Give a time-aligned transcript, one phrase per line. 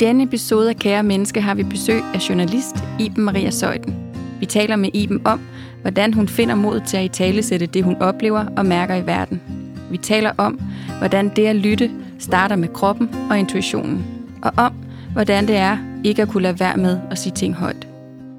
[0.00, 3.96] denne episode af Kære Menneske har vi besøg af journalist Iben Maria Søjden.
[4.40, 5.40] Vi taler med Iben om,
[5.80, 9.42] hvordan hun finder mod til at i talesætte det, hun oplever og mærker i verden.
[9.90, 10.60] Vi taler om,
[10.98, 14.04] hvordan det at lytte starter med kroppen og intuitionen.
[14.42, 14.72] Og om,
[15.12, 17.86] hvordan det er ikke at kunne lade være med at sige ting højt.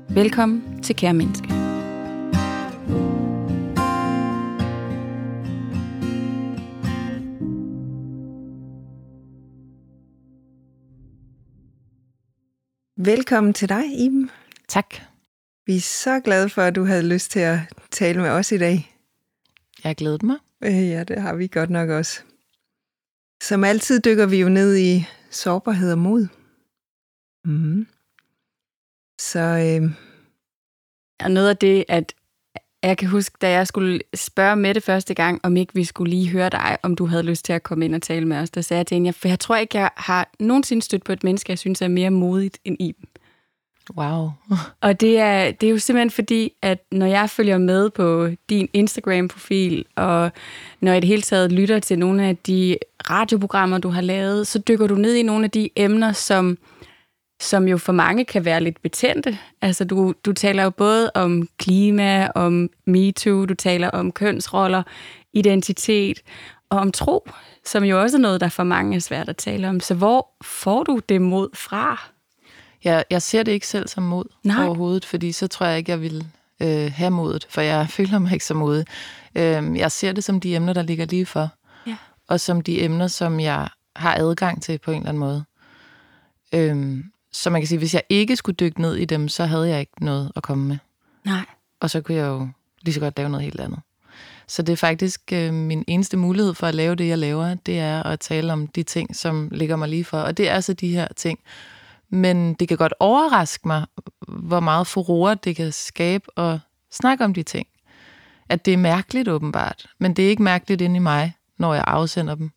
[0.10, 1.57] Velkommen til Kære Menneske.
[13.00, 14.32] Velkommen til dig, Iben.
[14.68, 14.96] Tak.
[15.65, 17.60] Vi er så glade for, at du havde lyst til at
[17.92, 18.96] tale med os i dag.
[19.83, 20.37] Jeg har glædet mig.
[20.64, 22.21] Øh, Ja, det har vi godt nok også.
[23.43, 26.28] Som altid dykker vi jo ned i sårbarhed og mod.
[27.46, 27.87] Mm.
[29.20, 29.92] Så øh,
[31.23, 32.14] Og noget af det, at
[32.83, 36.09] jeg kan huske, da jeg skulle spørge med det første gang, om ikke vi skulle
[36.09, 38.50] lige høre dig, om du havde lyst til at komme ind og tale med os,
[38.50, 41.23] der sagde jeg til hende, for jeg tror ikke, jeg har nogensinde stødt på et
[41.23, 43.08] menneske, jeg synes er mere modigt end Iben.
[43.95, 44.31] Wow.
[44.81, 48.69] Og det er, det er jo simpelthen fordi, at når jeg følger med på din
[48.73, 50.31] Instagram-profil, og
[50.80, 52.78] når jeg i det hele taget lytter til nogle af de
[53.09, 56.58] radioprogrammer, du har lavet, så dykker du ned i nogle af de emner, som,
[57.40, 59.38] som jo for mange kan være lidt betændte.
[59.62, 64.84] Altså, du, du taler jo både om klima, om MeToo, du taler om kønsroller,
[65.34, 66.22] identitet
[66.70, 67.30] og om tro,
[67.66, 69.80] som jo også er noget, der for mange er svært at tale om.
[69.80, 72.02] Så hvor får du det mod fra?
[72.84, 74.66] Jeg, jeg ser det ikke selv som mod Nej.
[74.66, 76.26] overhovedet, fordi så tror jeg ikke, jeg vil
[76.62, 78.86] øh, have modet, for jeg føler mig ikke så modig.
[79.36, 81.50] Øh, jeg ser det som de emner, der ligger lige for,
[81.88, 81.96] Ja.
[82.28, 85.44] og som de emner, som jeg har adgang til på en eller anden måde.
[86.54, 89.70] Øh, så man kan sige, hvis jeg ikke skulle dykke ned i dem, så havde
[89.70, 90.78] jeg ikke noget at komme med.
[91.25, 91.45] Nej.
[91.80, 92.47] Og så kunne jeg jo
[92.81, 93.80] lige så godt lave noget helt andet.
[94.47, 97.80] Så det er faktisk øh, min eneste mulighed for at lave det, jeg laver, det
[97.80, 100.19] er at tale om de ting, som ligger mig lige for.
[100.19, 101.40] Og det er så de her ting.
[102.09, 103.85] Men det kan godt overraske mig,
[104.28, 106.59] hvor meget furore det kan skabe at
[106.91, 107.68] snakke om de ting.
[108.50, 111.84] At det er mærkeligt åbenbart, men det er ikke mærkeligt inde i mig, når jeg
[111.88, 112.52] afsender dem.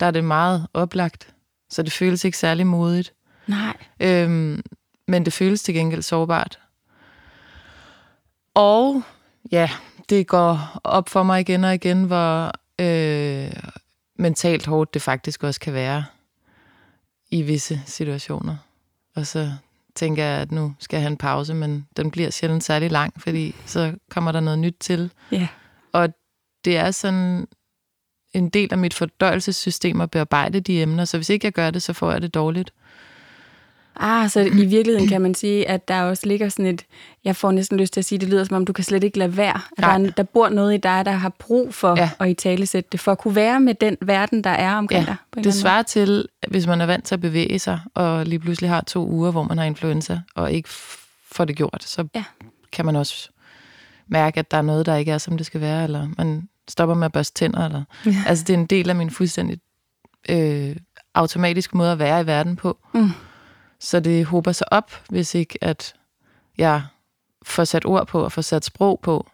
[0.00, 1.34] Der er det meget oplagt,
[1.70, 3.12] så det føles ikke særlig modigt.
[3.50, 3.76] Nej.
[4.00, 4.62] Øhm,
[5.08, 6.58] men det føles til gengæld sårbart.
[8.54, 9.02] Og
[9.52, 9.70] ja,
[10.08, 13.52] det går op for mig igen og igen, hvor øh,
[14.18, 16.04] mentalt hårdt det faktisk også kan være
[17.30, 18.56] i visse situationer.
[19.16, 19.52] Og så
[19.94, 23.20] tænker jeg, at nu skal jeg have en pause, men den bliver sjældent særlig lang,
[23.20, 25.12] fordi så kommer der noget nyt til.
[25.32, 25.48] Ja.
[25.92, 26.08] Og
[26.64, 27.48] det er sådan
[28.32, 31.82] en del af mit fordøjelsessystem at bearbejde de emner, så hvis ikke jeg gør det,
[31.82, 32.72] så får jeg det dårligt.
[34.02, 36.84] Ah, så i virkeligheden kan man sige, at der også ligger sådan et,
[37.24, 39.18] jeg får næsten lyst til at sige, det lyder som om, du kan slet ikke
[39.18, 39.60] lade være.
[39.78, 42.10] At der, er, der bor noget i dig, der har brug for Ja.
[42.20, 45.06] at i tale sætte det, for at kunne være med den verden, der er omkring
[45.06, 45.16] dig.
[45.32, 48.70] På det svarer til, hvis man er vant til at bevæge sig, og lige pludselig
[48.70, 50.68] har to uger, hvor man har influenza, og ikke
[51.32, 52.24] får det gjort, så Ja.
[52.72, 53.28] kan man også
[54.08, 56.94] mærke, at der er noget, der ikke er, som det skal være, eller man stopper
[56.94, 57.64] med at børste tænder.
[57.66, 58.14] Eller, Ja.
[58.26, 59.58] Altså, det er en del af min fuldstændig
[60.28, 60.76] øh,
[61.14, 62.78] automatiske måde at være i verden på.
[62.94, 63.10] Mm.
[63.80, 65.94] Så det håber sig op, hvis ikke at
[66.58, 66.82] jeg
[67.42, 69.30] får sat ord på og får sat sprog på.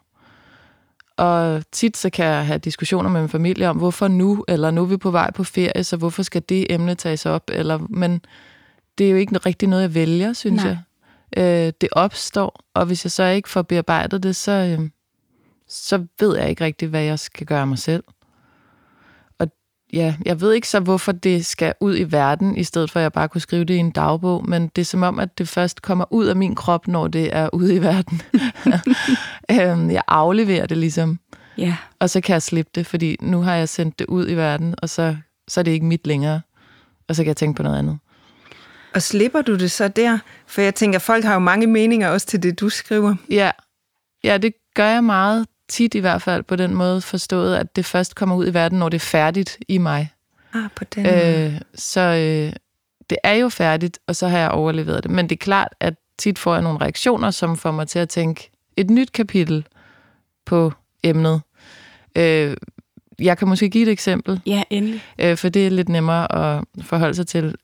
[1.17, 4.81] Og tit så kan jeg have diskussioner med min familie om, hvorfor nu, eller nu
[4.81, 7.43] er vi på vej på ferie, så hvorfor skal det emne tages op?
[7.53, 8.21] Eller, men
[8.97, 10.77] det er jo ikke rigtig noget, jeg vælger, synes Nej.
[11.35, 11.67] jeg.
[11.67, 14.89] Øh, det opstår, og hvis jeg så ikke får bearbejdet det, så, øh,
[15.67, 18.03] så ved jeg ikke rigtig, hvad jeg skal gøre mig selv.
[19.93, 23.03] Ja, jeg ved ikke så, hvorfor det skal ud i verden, i stedet for at
[23.03, 25.47] jeg bare kunne skrive det i en dagbog, men det er som om, at det
[25.47, 28.21] først kommer ud af min krop, når det er ude i verden.
[29.51, 31.19] øhm, jeg afleverer det ligesom,
[31.57, 31.75] Ja.
[31.99, 34.75] og så kan jeg slippe det, fordi nu har jeg sendt det ud i verden,
[34.81, 35.15] og så,
[35.47, 36.41] så er det ikke mit længere.
[37.09, 37.97] Og så kan jeg tænke på noget andet.
[38.95, 40.17] og slipper du det så der?
[40.47, 43.15] For jeg tænker, folk har jo mange meninger også til det, du skriver.
[43.29, 43.51] Ja,
[44.23, 47.85] ja det gør jeg meget tit i hvert fald på den måde forstået, at det
[47.85, 50.11] først kommer ud i verden, når det er færdigt i mig.
[50.53, 51.05] Ah, på den.
[51.05, 52.53] Øh, så øh,
[53.09, 55.11] det er jo færdigt, og så har jeg overleveret det.
[55.11, 58.09] Men det er klart, at tit får jeg nogle reaktioner, som får mig til at
[58.09, 59.65] tænke et nyt kapitel
[60.45, 60.73] på
[61.03, 61.41] emnet.
[62.15, 62.57] Øh,
[63.19, 65.03] jeg kan måske give et eksempel, Ja, endelig.
[65.19, 67.55] øh, for det er lidt nemmere at forholde sig til.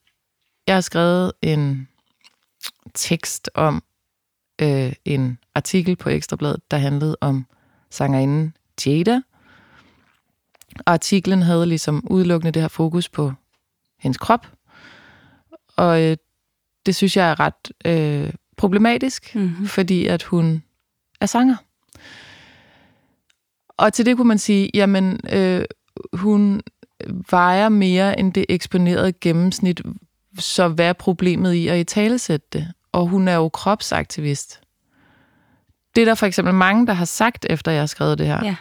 [0.67, 1.87] Jeg har skrevet en
[2.93, 3.83] tekst om
[4.61, 7.45] øh, en artikel på Ekstrabladet, der handlede om
[7.93, 8.53] sangerinden
[8.85, 9.21] Jada.
[10.79, 13.33] Og artiklen havde ligesom udelukkende det her fokus på
[13.99, 14.47] hendes krop.
[15.75, 16.17] Og øh,
[16.85, 19.67] det synes jeg er ret øh, problematisk, Mm-hmm.
[19.67, 20.63] fordi at hun
[21.21, 21.55] er sanger.
[23.77, 25.65] Og til det kunne man sige, jamen, øh,
[26.13, 26.61] hun
[27.31, 29.81] vejer mere end det eksponerede gennemsnit.
[30.39, 32.67] så hvad er problemet i at i talesætte det?
[32.91, 34.62] Og hun er jo kropsaktivist.
[35.95, 38.55] Det er der for eksempel mange, der har sagt, efter jeg har skrevet det her.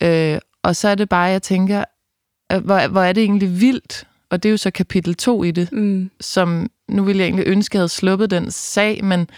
[0.00, 0.34] Ja.
[0.34, 1.84] Øh, og så er det bare, jeg tænker,
[2.60, 5.72] hvor, hvor er det egentlig vildt, og det er jo så kapitel 2 i det,
[5.72, 6.10] Mm.
[6.20, 9.28] som nu ville jeg egentlig ønske, at jeg havde sluppet den sag, men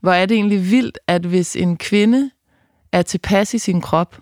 [0.00, 2.30] hvor er det egentlig vildt, at hvis en kvinde
[2.92, 4.18] er tilpas i sin krop,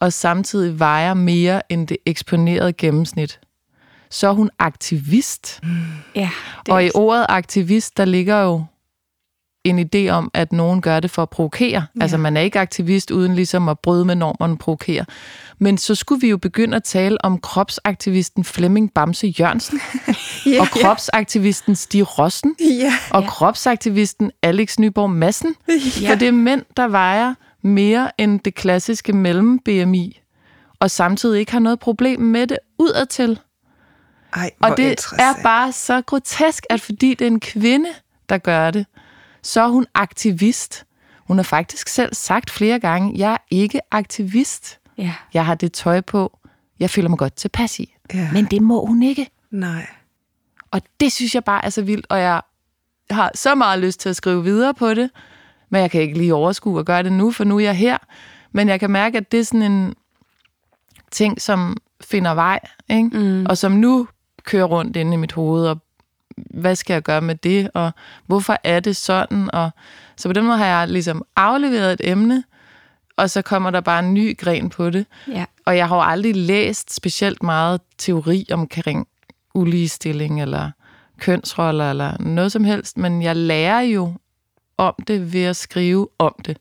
[0.00, 3.40] og samtidig vejer mere end det eksponerede gennemsnit,
[4.10, 5.60] så er hun aktivist.
[6.14, 6.30] Ja,
[6.66, 8.64] Det og i ordet aktivist, der ligger jo
[9.68, 11.86] en idé om, at nogen gør det for at provokere.
[11.96, 12.02] Ja.
[12.02, 15.04] Altså man er ikke aktivist uden ligesom at bryde med normerne provokere.
[15.58, 19.80] Men så skulle vi jo begynde at tale om kropsaktivisten Flemming Bamse Jørgensen,
[20.46, 22.92] Ja, og kropsaktivisten Stig Rossen, ja.
[23.10, 25.54] og kropsaktivisten Alex Nyborg Madsen.
[26.00, 26.10] Ja.
[26.10, 30.22] For det er mænd, der vejer mere end det klassiske mellem-BMI,
[30.80, 33.38] og samtidig ikke har noget problem med det udadtil.
[34.36, 37.88] Ej, Og det er bare så grotesk, at fordi det er en kvinde,
[38.28, 38.86] der gør det,
[39.46, 40.84] så er hun aktivist.
[41.18, 44.78] Hun har faktisk selv sagt flere gange, jeg er ikke aktivist.
[44.98, 45.14] Ja.
[45.34, 46.38] Jeg har det tøj på,
[46.80, 47.94] jeg føler mig godt tilpas i.
[48.14, 48.28] Ja.
[48.32, 49.30] Men det må hun ikke.
[49.50, 49.86] Nej.
[50.70, 52.40] Og det synes jeg bare er så vildt, og jeg
[53.10, 55.10] har så meget lyst til at skrive videre på det,
[55.70, 57.98] men jeg kan ikke lige overskue at gøre det nu, for nu er jeg her.
[58.52, 59.94] Men jeg kan mærke, at det er sådan en
[61.10, 62.60] ting, som finder vej,
[62.90, 63.08] ikke?
[63.12, 63.46] Mm.
[63.46, 64.08] og som nu
[64.44, 65.78] kører rundt inde i mit hoved, og
[66.36, 67.90] hvad skal jeg gøre med det, og
[68.26, 69.50] hvorfor er det sådan?
[69.54, 69.70] Og
[70.16, 72.44] så på den måde har jeg ligesom afleveret et emne,
[73.16, 75.06] og så kommer der bare en ny gren på det.
[75.28, 75.44] Ja.
[75.64, 79.08] Og jeg har jo aldrig læst specielt meget teori omkring
[79.54, 80.70] uligestilling eller
[81.18, 84.12] kønsroller eller noget som helst, men jeg lærer jo
[84.78, 86.58] om det ved at skrive om det.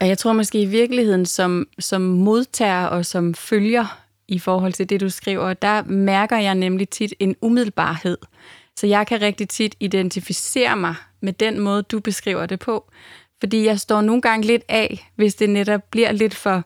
[0.00, 3.99] Og jeg tror måske i virkeligheden, som, som modtager og som følger
[4.30, 8.18] i forhold til det, du skriver, der mærker jeg nemlig tit en umiddelbarhed.
[8.76, 12.90] Så jeg kan rigtig tit identificere mig med den måde, du beskriver det på.
[13.40, 16.64] Fordi jeg står nogle gange lidt af, hvis det netop bliver lidt for,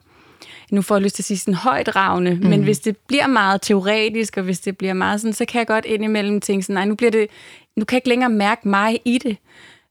[0.71, 2.47] nu får jeg lyst til at sige sådan højdragende, mm.
[2.47, 5.67] men hvis det bliver meget teoretisk, og hvis det bliver meget sådan, så kan jeg
[5.67, 7.27] godt indimellem tænke sådan, nej, nu bliver det,
[7.75, 9.37] nu kan jeg ikke længere mærke mig i det.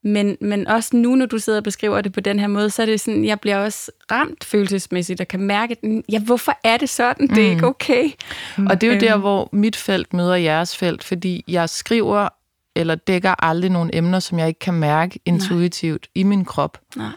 [0.05, 2.83] Men, men også nu, når du sidder og beskriver det på den her måde, så
[2.83, 6.77] er det sådan, jeg bliver også ramt følelsesmæssigt og kan mærke, at, ja, hvorfor er
[6.77, 7.29] det sådan?
[7.29, 8.11] Det er ikke okay.
[8.71, 12.29] Og det er jo der, hvor mit felt møder jeres felt, fordi jeg skriver
[12.77, 16.81] eller dækker aldrig nogle emner, som jeg ikke kan mærke intuitivt i min krop.
[16.97, 17.11] Nej.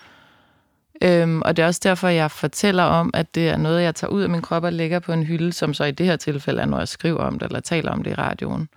[1.01, 4.11] Øhm, og det er også derfor, jeg fortæller om, at det er noget, jeg tager
[4.11, 6.61] ud af min krop og lægger på en hylde, som så i det her tilfælde
[6.61, 8.69] er, når jeg skriver om det, eller taler om det i radioen.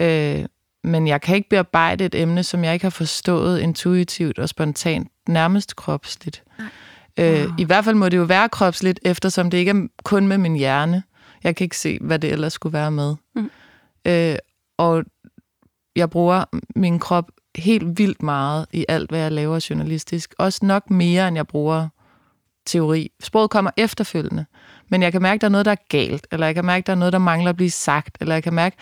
[0.00, 0.44] Øh,
[0.84, 5.08] men jeg kan ikke bearbejde et emne, som jeg ikke har forstået intuitivt og spontant,
[5.28, 6.42] nærmest kropsligt.
[7.18, 10.38] Øh, I hvert fald må det jo være kropsligt, eftersom det ikke er kun med
[10.38, 11.02] min hjerne.
[11.44, 13.14] Jeg kan ikke se, hvad det ellers skulle være med.
[13.34, 13.50] Mm.
[14.06, 14.36] Øh,
[14.78, 15.04] og
[15.96, 16.44] jeg bruger
[16.76, 20.34] min krop helt vildt meget i alt, hvad jeg laver journalistisk.
[20.38, 21.88] Også nok mere, end jeg bruger
[22.66, 23.10] teori.
[23.20, 24.46] Sproget kommer efterfølgende.
[24.88, 26.82] Men jeg kan mærke, at der er noget, der er galt, eller jeg kan mærke,
[26.82, 28.76] at der er noget, der mangler at blive sagt, eller jeg kan mærke,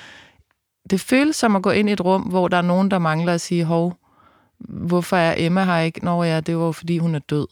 [0.91, 3.35] det føles som at gå ind i et rum, hvor der er nogen, der mangler
[3.35, 3.97] at sige, hov,
[4.59, 6.05] hvorfor er Emma her ikke?
[6.05, 7.47] Når ja, det var jo, fordi hun er død.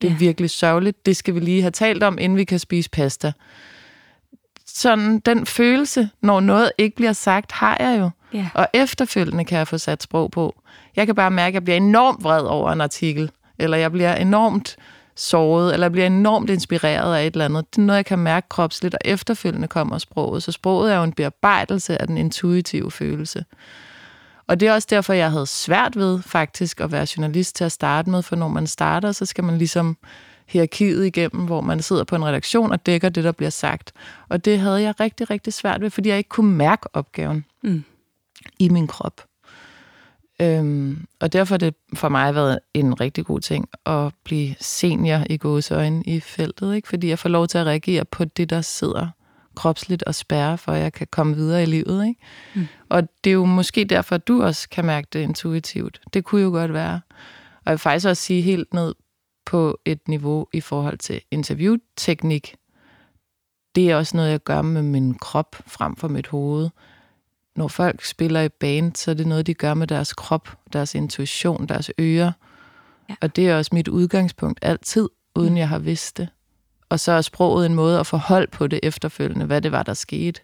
[0.00, 0.18] Det er ja.
[0.18, 1.06] virkelig sørgeligt.
[1.06, 3.32] Det skal vi lige have talt om, inden vi kan spise pasta.
[4.66, 8.10] Sådan den følelse, når noget ikke bliver sagt, har jeg jo.
[8.34, 8.48] Ja.
[8.54, 10.62] Og efterfølgende kan jeg få sat sprog på.
[10.96, 14.14] Jeg kan bare mærke, at jeg bliver enormt vred over en artikel, eller jeg bliver
[14.14, 14.76] enormt
[15.16, 17.64] såret, eller jeg bliver enormt inspireret af et eller andet.
[17.70, 20.42] Det er noget, jeg kan mærke kropsligt, og efterfølgende kommer sproget.
[20.42, 23.44] Så sproget er jo en bearbejdelse af den intuitive følelse.
[24.46, 27.72] Og det er også derfor, jeg havde svært ved faktisk at være journalist til at
[27.72, 29.96] starte med, for når man starter, så skal man ligesom
[30.46, 33.92] hierarkiet igennem, hvor man sidder på en redaktion og dækker det, der bliver sagt.
[34.28, 37.84] Og det havde jeg rigtig, rigtig svært ved, fordi jeg ikke kunne mærke opgaven Mm.
[38.58, 39.20] i min krop.
[40.40, 45.24] Øhm, og derfor har det for mig været en rigtig god ting at blive senior
[45.30, 46.88] i gåseøjne i feltet, ikke?
[46.88, 49.08] fordi jeg får lov til at reagere på det, der sidder
[49.56, 52.06] kropsligt og spærre, for at jeg kan komme videre i livet.
[52.06, 52.20] Ikke?
[52.54, 52.66] Mm.
[52.88, 56.00] Og det er jo måske derfor, at du også kan mærke det intuitivt.
[56.14, 57.00] Det kunne jo godt være.
[57.54, 58.94] Og jeg vil faktisk også sige helt ned
[59.46, 62.56] på et niveau i forhold til interviewteknik.
[63.74, 66.68] Det er også noget, jeg gør med min krop frem for mit hoved
[67.56, 70.94] når folk spiller i band, så er det noget, de gør med deres krop, deres
[70.94, 72.32] intuition, deres ører.
[73.08, 73.14] Ja.
[73.20, 76.28] Og det er også mit udgangspunkt altid, uden jeg har vidst det.
[76.88, 79.82] Og så er sproget en måde at få hold på det efterfølgende, hvad det var,
[79.82, 80.40] der skete.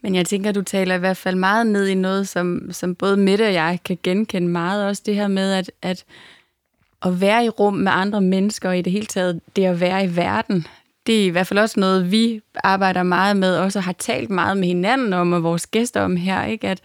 [0.00, 3.16] Men jeg tænker, du taler i hvert fald meget ned i noget, som, som både
[3.16, 4.86] Mette og jeg kan genkende meget.
[4.86, 6.04] Også det her med, at, at
[7.02, 10.04] at være i rum med andre mennesker, og i det hele taget det at være
[10.04, 10.66] i verden,
[11.06, 14.56] det er i hvert fald også noget, vi arbejder meget med, også har talt meget
[14.56, 16.68] med hinanden om, og vores gæster om her, ikke?
[16.68, 16.80] at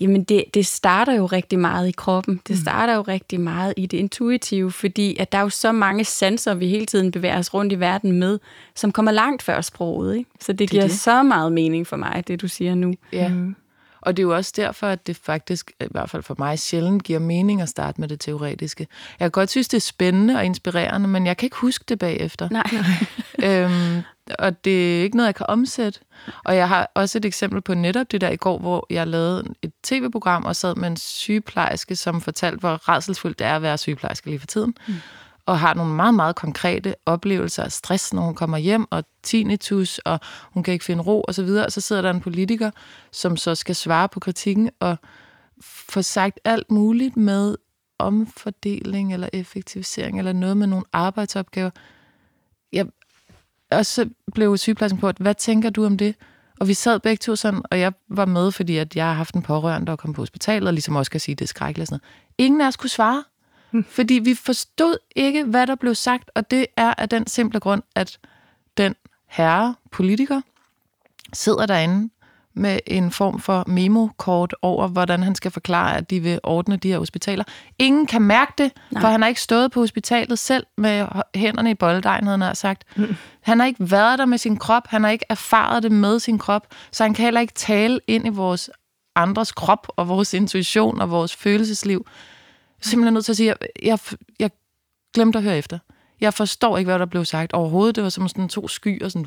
[0.00, 2.40] jamen det, det starter jo rigtig meget i kroppen.
[2.48, 6.04] Det starter jo rigtig meget i det intuitive, fordi at der er jo så mange
[6.04, 8.38] sanser, vi hele tiden bevæger os rundt i verden med,
[8.74, 10.16] som kommer langt før sproget.
[10.16, 10.30] Ikke?
[10.40, 10.92] Så det, det giver det.
[10.92, 12.94] så meget mening for mig, det du siger nu.
[13.12, 13.28] Ja.
[13.28, 13.56] Mm.
[14.04, 17.02] Og det er jo også derfor, at det faktisk, i hvert fald for mig, sjældent
[17.02, 18.86] giver mening at starte med det teoretiske.
[19.20, 21.98] Jeg kan godt synes, det er spændende og inspirerende, men jeg kan ikke huske det
[21.98, 22.48] bagefter.
[22.50, 22.70] Nej.
[23.50, 24.02] øhm,
[24.38, 26.00] og det er ikke noget, jeg kan omsætte.
[26.44, 29.44] Og jeg har også et eksempel på netop det der i går, hvor jeg lavede
[29.62, 33.78] et tv-program og sad med en sygeplejerske, som fortalte, hvor redselsfuldt det er at være
[33.78, 34.74] sygeplejerske lige for tiden.
[34.88, 34.94] Mm
[35.46, 39.98] og har nogle meget, meget konkrete oplevelser af stress, når hun kommer hjem, og tinnitus,
[39.98, 41.66] og hun kan ikke finde ro, og så videre.
[41.66, 42.70] Og så sidder der en politiker,
[43.12, 44.96] som så skal svare på kritikken, og
[45.62, 47.56] få sagt alt muligt med
[47.98, 51.70] omfordeling, eller effektivisering, eller noget med nogle arbejdsopgaver.
[52.72, 52.86] Jeg,
[53.70, 56.14] og så blev sygeplejersken på, at hvad tænker du om det?
[56.60, 59.34] Og vi sad begge to sådan, og jeg var med, fordi at jeg har haft
[59.34, 61.82] en pårørende, der kom på hospitalet, og ligesom også kan sige, at det er skrækkeligt
[61.82, 62.48] og sådan noget.
[62.48, 63.24] Ingen af os kunne svare.
[63.82, 67.82] Fordi vi forstod ikke, hvad der blev sagt, og det er af den simple grund,
[67.94, 68.18] at
[68.76, 68.94] den
[69.28, 70.40] herre politiker
[71.32, 72.10] sidder derinde
[72.56, 76.88] med en form for memo-kort over, hvordan han skal forklare, at de vil ordne de
[76.88, 77.44] her hospitaler.
[77.78, 79.00] Ingen kan mærke det, Nej.
[79.00, 82.84] for han har ikke stået på hospitalet selv med hænderne i bolddejen, havde han sagt.
[82.96, 83.16] Mm.
[83.40, 86.38] Han har ikke været der med sin krop, han har ikke erfaret det med sin
[86.38, 88.70] krop, så han kan heller ikke tale ind i vores
[89.16, 92.06] andres krop og vores intuition og vores følelsesliv
[92.84, 93.98] simpelthen nødt til at sige, jeg, jeg,
[94.38, 94.50] jeg
[95.14, 95.78] glemte at høre efter.
[96.20, 97.96] Jeg forstår ikke, hvad der blev sagt overhovedet.
[97.96, 99.26] Det var som sådan to skyer sådan,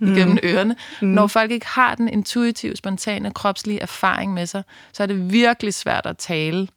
[0.00, 0.12] mm.
[0.12, 0.76] igennem ørerne.
[1.02, 1.08] Mm.
[1.08, 5.74] Når folk ikke har den intuitive, spontane, kropslige erfaring med sig, så er det virkelig
[5.74, 6.68] svært at tale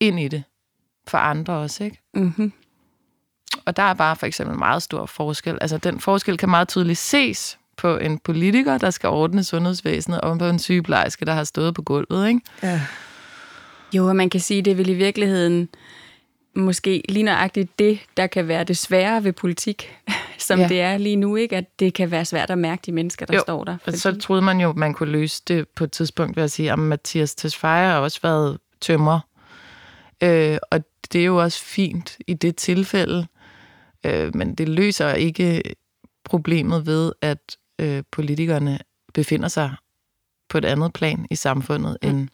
[0.00, 0.42] ind i det
[1.06, 1.84] for andre også.
[1.84, 2.00] Ikke?
[2.14, 2.52] Mm-hmm.
[3.64, 5.58] Og der er bare for eksempel meget stor forskel.
[5.60, 10.38] Altså den forskel kan meget tydeligt ses på en politiker, der skal ordne sundhedsvæsenet, og
[10.38, 12.28] på en sygeplejerske, der har stået på gulvet.
[12.28, 12.40] Ikke?
[12.62, 12.80] Ja.
[13.92, 15.68] Jo, og man kan sige, det vel i virkeligheden
[16.54, 19.98] måske lige nøjagtigt det, der kan være det svære ved politik,
[20.38, 20.68] som ja.
[20.68, 21.56] det er lige nu, ikke?
[21.56, 23.76] at det kan være svært at mærke de mennesker, der jo, står der.
[23.84, 23.98] Fordi...
[23.98, 26.78] så troede man jo, man kunne løse det på et tidspunkt ved at sige, at
[26.78, 29.20] Mathias Tesfaye har også været tømmer.
[30.22, 30.80] Øh, og
[31.12, 33.26] det er jo også fint i det tilfælde,
[34.06, 35.62] øh, men det løser ikke
[36.24, 38.78] problemet ved, at øh, politikerne
[39.14, 39.74] befinder sig
[40.48, 42.08] på et andet plan i samfundet, mm.
[42.08, 42.28] end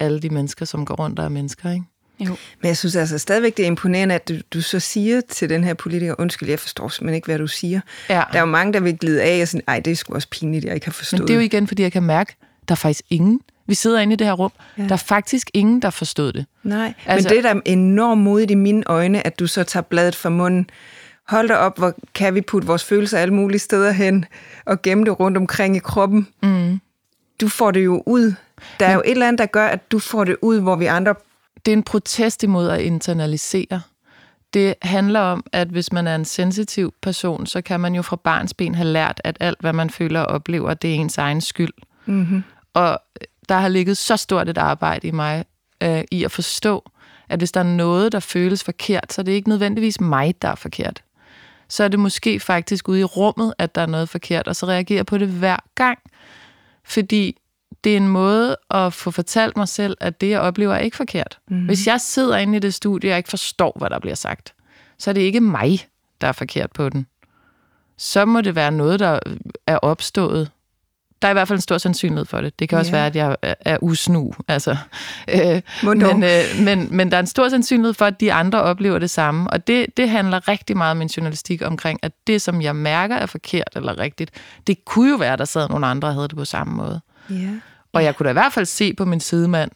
[0.00, 1.84] alle de mennesker, som går rundt og er mennesker, ikke?
[2.20, 2.36] Jo.
[2.60, 5.64] Men jeg synes altså stadigvæk, det er imponerende, at du, du så siger til den
[5.64, 7.80] her politiker, undskyld, jeg forstår simpelthen ikke, hvad du siger.
[8.08, 8.14] Ja.
[8.14, 10.28] Der er jo mange, der vil glide af og sige, ej, det er sgu også
[10.30, 11.20] pinligt, jeg ikke har forstået.
[11.20, 12.36] Men det er jo igen, fordi jeg kan mærke,
[12.68, 14.82] der er faktisk ingen, vi sidder inde i det her rum, ja.
[14.82, 16.46] der er faktisk ingen, der forstod det.
[16.62, 19.82] Nej, altså, men det er da enormt modigt i mine øjne, at du så tager
[19.82, 20.70] bladet fra munden.
[21.28, 24.24] Hold da op, hvor kan vi putte vores følelser alle mulige steder hen,
[24.64, 26.28] og gemme det rundt omkring i kroppen.
[26.42, 26.80] Mm.
[27.40, 28.34] Du får det jo ud
[28.80, 30.86] der er jo et eller andet, der gør, at du får det ud, hvor vi
[30.86, 31.14] andre...
[31.66, 33.80] Det er en protest imod at internalisere.
[34.54, 38.16] Det handler om, at hvis man er en sensitiv person, så kan man jo fra
[38.16, 41.40] barns ben have lært, at alt, hvad man føler og oplever, det er ens egen
[41.40, 41.72] skyld.
[42.06, 42.44] Mm-hmm.
[42.74, 42.98] Og
[43.48, 45.44] der har ligget så stort et arbejde i mig,
[45.80, 46.90] øh, i at forstå,
[47.28, 50.48] at hvis der er noget, der føles forkert, så er det ikke nødvendigvis mig, der
[50.48, 51.02] er forkert.
[51.68, 54.66] Så er det måske faktisk ude i rummet, at der er noget forkert, og så
[54.66, 55.98] reagerer på det hver gang.
[56.84, 57.36] Fordi
[57.84, 60.96] det er en måde at få fortalt mig selv, at det, jeg oplever, er ikke
[60.96, 61.38] forkert.
[61.48, 61.64] Mm.
[61.64, 64.54] Hvis jeg sidder inde i det studie, og ikke forstår, hvad der bliver sagt,
[64.98, 65.88] så er det ikke mig,
[66.20, 67.06] der er forkert på den.
[67.98, 69.18] Så må det være noget, der
[69.66, 70.50] er opstået.
[71.22, 72.58] Der er i hvert fald en stor sandsynlighed for det.
[72.58, 72.96] Det kan også ja.
[72.96, 74.32] være, at jeg er usnu.
[74.48, 74.76] Altså,
[75.28, 78.98] øh, men, øh, men, men der er en stor sandsynlighed for, at de andre oplever
[78.98, 79.50] det samme.
[79.50, 83.16] Og det, det handler rigtig meget om min journalistik omkring, at det, som jeg mærker,
[83.16, 84.30] er forkert eller rigtigt.
[84.66, 87.00] Det kunne jo være, at der sad nogle andre og havde det på samme måde.
[87.30, 87.60] Ja.
[87.92, 89.70] Og jeg kunne da i hvert fald se på min sidemand,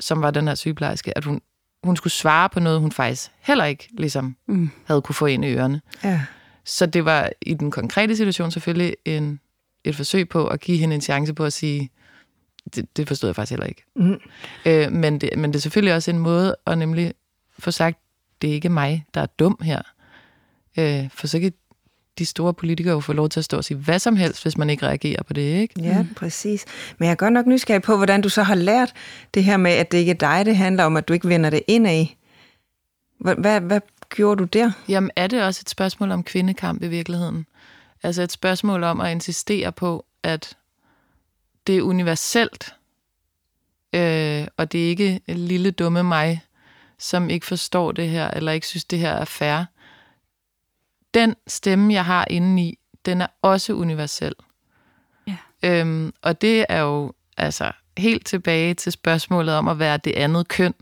[0.00, 1.40] som var den her sygeplejerske, at hun,
[1.84, 4.70] hun skulle svare på noget, hun faktisk heller ikke ligesom, mm.
[4.84, 5.80] havde kunne få ind i ørerne.
[6.04, 6.22] Ja.
[6.64, 9.40] Så det var i den konkrete situation selvfølgelig en,
[9.84, 11.90] et forsøg på at give hende en chance på at sige,
[12.74, 13.84] det, det forstod jeg faktisk heller ikke.
[13.96, 14.20] Mm.
[14.66, 17.14] Øh, men, det, men det er selvfølgelig også en måde at nemlig
[17.58, 17.98] få sagt,
[18.42, 19.82] det er ikke mig, der er dum her.
[20.78, 21.52] Øh, for så kan
[22.18, 24.58] de store politikere jo få lov til at stå og sige hvad som helst, hvis
[24.58, 25.82] man ikke reagerer på det, ikke?
[25.82, 26.14] Ja, mm.
[26.14, 26.64] præcis.
[26.98, 28.92] Men jeg er godt nok nysgerrig på, hvordan du så har lært
[29.34, 31.50] det her med, at det ikke er dig, det handler om, at du ikke vender
[31.50, 32.16] det ind af.
[33.20, 34.70] Hvad, hvad, hvad gjorde du der?
[34.88, 37.46] Jamen, er det også et spørgsmål om kvindekamp i virkeligheden?
[38.02, 40.56] Altså et spørgsmål om at insistere på, at
[41.66, 42.74] det er universelt,
[43.92, 46.40] øh, og det er ikke en lille dumme mig,
[46.98, 49.64] som ikke forstår det her, eller ikke synes, det her er fair
[51.14, 54.32] den stemme, jeg har indeni, den er også universel.
[55.26, 55.36] Ja.
[55.62, 60.48] Øhm, og det er jo altså helt tilbage til spørgsmålet om at være det andet
[60.48, 60.74] køn.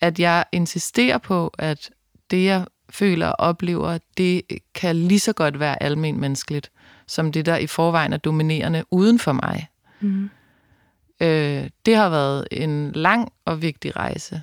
[0.00, 1.90] At jeg insisterer på, at
[2.30, 4.42] det, jeg føler og oplever, det
[4.74, 6.70] kan lige så godt være almen menneskeligt,
[7.06, 9.68] som det, der i forvejen er dominerende uden for mig.
[10.00, 10.30] Mm.
[11.20, 14.42] Øh, det har været en lang og vigtig rejse.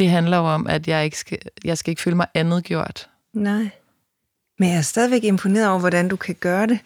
[0.00, 3.08] Det handler jo om, at jeg ikke skal, jeg skal ikke føle mig andet gjort.
[3.34, 3.70] Nej.
[4.58, 6.78] Men jeg er stadigvæk imponeret over, hvordan du kan gøre det.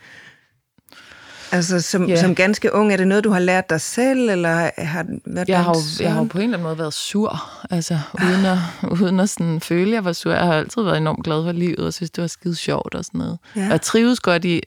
[1.52, 2.21] Altså, som, Ja.
[2.21, 5.64] som ganske ung, er det noget, du har lært dig selv, eller har været Jeg
[5.64, 8.59] har, jo, jeg har jo på en eller anden måde været sur, altså uden at,
[9.00, 10.33] uden at sådan føle, at jeg var sur.
[10.33, 13.04] Jeg har altid været enormt glad for livet, og synes, det var skide sjovt og
[13.04, 13.38] sådan noget.
[13.56, 13.64] Ja.
[13.64, 14.61] Og jeg trives godt i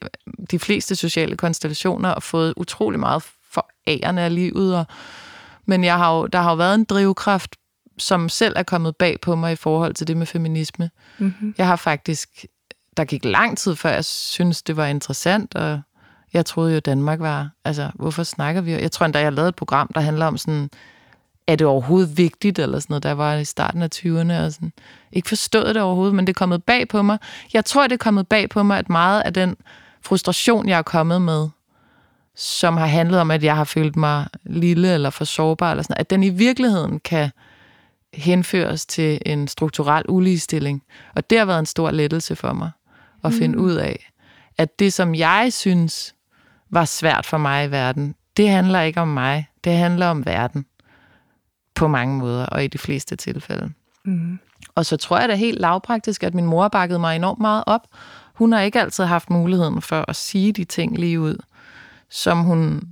[0.50, 4.76] de fleste sociale konstellationer, og fået utrolig meget forærende af livet.
[4.76, 4.84] Og,
[5.66, 7.56] men jeg har jo, der har jo været en drivkraft,
[7.98, 10.90] som selv er kommet bag på mig i forhold til det med feminisme.
[11.18, 11.54] Mhm.
[11.58, 12.46] Jeg har faktisk,
[12.96, 15.80] der gik lang tid før, jeg synes, det var interessant, og
[16.32, 18.72] jeg troede jo, Danmark var, altså, hvorfor snakker vi?
[18.72, 20.70] Jeg tror endda, jeg lavede et program, der handler om sådan,
[21.46, 24.72] er det overhovedet vigtigt, eller sådan noget, der var i starten af 20'erne, og sådan,
[25.12, 27.18] ikke forstået det overhovedet, men det er kommet bag på mig.
[27.52, 29.56] Jeg tror, det er kommet bag på mig, at meget af den
[30.02, 31.48] frustration, jeg er kommet med,
[32.34, 36.00] som har handlet om, at jeg har følt mig lille eller for sårbar, eller sådan,
[36.00, 37.30] at den i virkeligheden kan
[38.14, 40.82] henføres til en strukturel uligestilling.
[41.14, 42.70] Og det har været en stor lettelse for mig
[43.24, 44.10] at finde ud af,
[44.58, 46.14] at det, som jeg synes
[46.70, 49.48] var svært for mig i verden, det handler ikke om mig.
[49.64, 50.66] Det handler om verden
[51.74, 53.72] på mange måder, og i de fleste tilfælde.
[54.04, 54.38] Mhm.
[54.74, 57.82] Og så tror jeg da helt lavpraktisk, at min mor bakkede mig enormt meget op.
[58.34, 61.36] Hun har ikke altid haft muligheden for at sige de ting lige ud,
[62.10, 62.82] som hun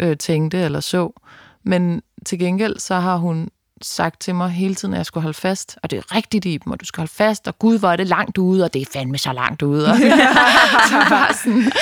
[0.00, 1.20] øh, tænkte eller så.
[1.62, 3.48] Men til gengæld så har hun
[3.84, 5.78] sagt til mig hele tiden, at jeg skulle holde fast.
[5.82, 7.48] Og det er rigtigt, Iben, og du skal holde fast.
[7.48, 9.88] Og gud, hvor er det langt ude, og det er fandme så langt ude.
[9.90, 11.72] Og så bare sådan,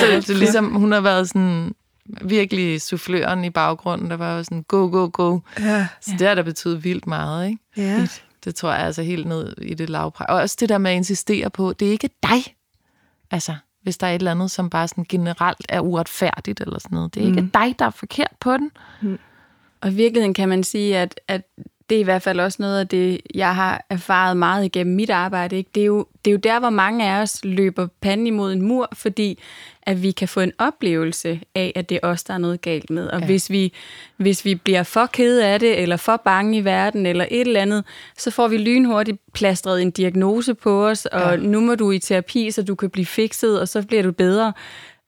[0.00, 1.74] så det er ligesom, hun har været sådan
[2.22, 5.38] virkelig souffløren i baggrunden, der var jo sådan, go, go, go.
[5.60, 7.58] Ja, Så det har da betydet vildt meget, ikke?
[7.76, 8.06] ja.
[8.44, 10.30] Det tror jeg altså helt ned i det lavpræg.
[10.30, 12.54] Og også det der med at insistere på, det er ikke dig.
[13.30, 16.96] Altså, hvis der er et eller andet, som bare sådan generelt er uretfærdigt eller sådan
[16.96, 17.14] noget.
[17.14, 17.38] Det er mm.
[17.38, 18.70] ikke dig, der er forkert på den.
[19.84, 21.42] Og i virkeligheden kan man sige, at, at
[21.90, 25.10] det er i hvert fald også noget af det, jeg har erfaret meget igennem mit
[25.10, 25.56] arbejde.
[25.56, 25.70] Ikke?
[25.74, 28.62] Det, er jo, det er jo der, hvor mange af os løber panden imod en
[28.62, 29.38] mur, fordi
[29.82, 32.90] at vi kan få en oplevelse af, at det er os, der er noget galt
[32.90, 33.08] med.
[33.08, 33.26] Og Ja.
[33.26, 33.72] hvis, vi,
[34.16, 37.60] hvis vi bliver for kede af det, eller for bange i verden, eller et eller
[37.60, 37.84] andet,
[38.18, 41.36] så får vi lynhurtigt plastret en diagnose på os, og ja.
[41.36, 44.52] nu må du i terapi, så du kan blive fikset, og så bliver du bedre.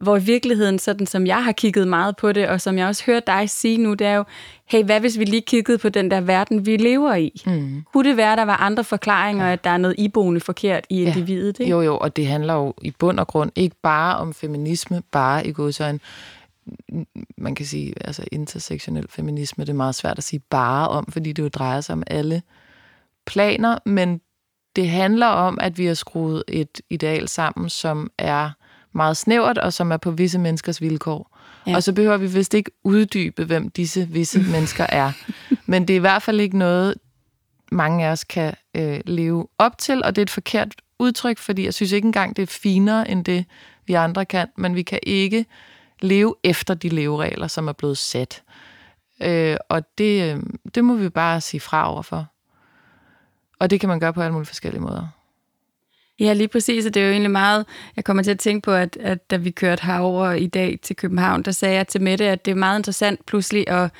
[0.01, 3.05] Hvor i virkeligheden, sådan som jeg har kigget meget på det, og som jeg også
[3.07, 4.25] hører dig sige nu, det er jo,
[4.67, 7.43] hey, hvad hvis vi lige kiggede på den der verden, vi lever i?
[7.47, 7.83] Mm.
[7.93, 11.09] Kunne det være, der var andre forklaringer, at der er noget iboende forkert i Ja.
[11.09, 11.61] individet?
[11.61, 11.71] Ikke?
[11.71, 15.47] Jo, jo, og det handler jo i bund og grund ikke bare om feminisme, bare
[15.47, 16.01] i godsøjne.
[17.37, 21.33] Man kan sige, altså intersektionel feminisme, det er meget svært at sige bare om, fordi
[21.33, 22.43] det jo drejer sig om alle
[23.27, 24.21] planer, men
[24.77, 28.51] det handler om, at vi har skruet et ideal sammen, som er
[28.97, 31.39] meget snævert, og som er på visse menneskers vilkår.
[31.67, 31.77] Ja.
[31.77, 35.13] Og så behøver vi vist ikke uddybe, hvem disse visse mennesker er.
[35.67, 36.95] Men det er i hvert fald ikke noget,
[37.73, 41.65] mange af os kan øh, leve op til, og det er et forkert udtryk, fordi
[41.65, 43.45] jeg synes ikke engang, det er finere end det,
[43.87, 45.47] vi andre kan, men vi kan ikke
[46.01, 48.43] leve efter de leveregler, som er blevet sat.
[49.23, 50.43] Øh, og det, øh,
[50.75, 52.27] det må vi bare sige fra overfor.
[53.59, 55.09] Og det kan man gøre på alle mulige forskellige måder.
[56.21, 58.73] Ja, lige præcis, og det er jo egentlig meget, jeg kommer til at tænke på,
[58.73, 62.25] at, at da vi kørte herover i dag til København, der sagde jeg til Mette,
[62.25, 63.91] at det er meget interessant pludselig, og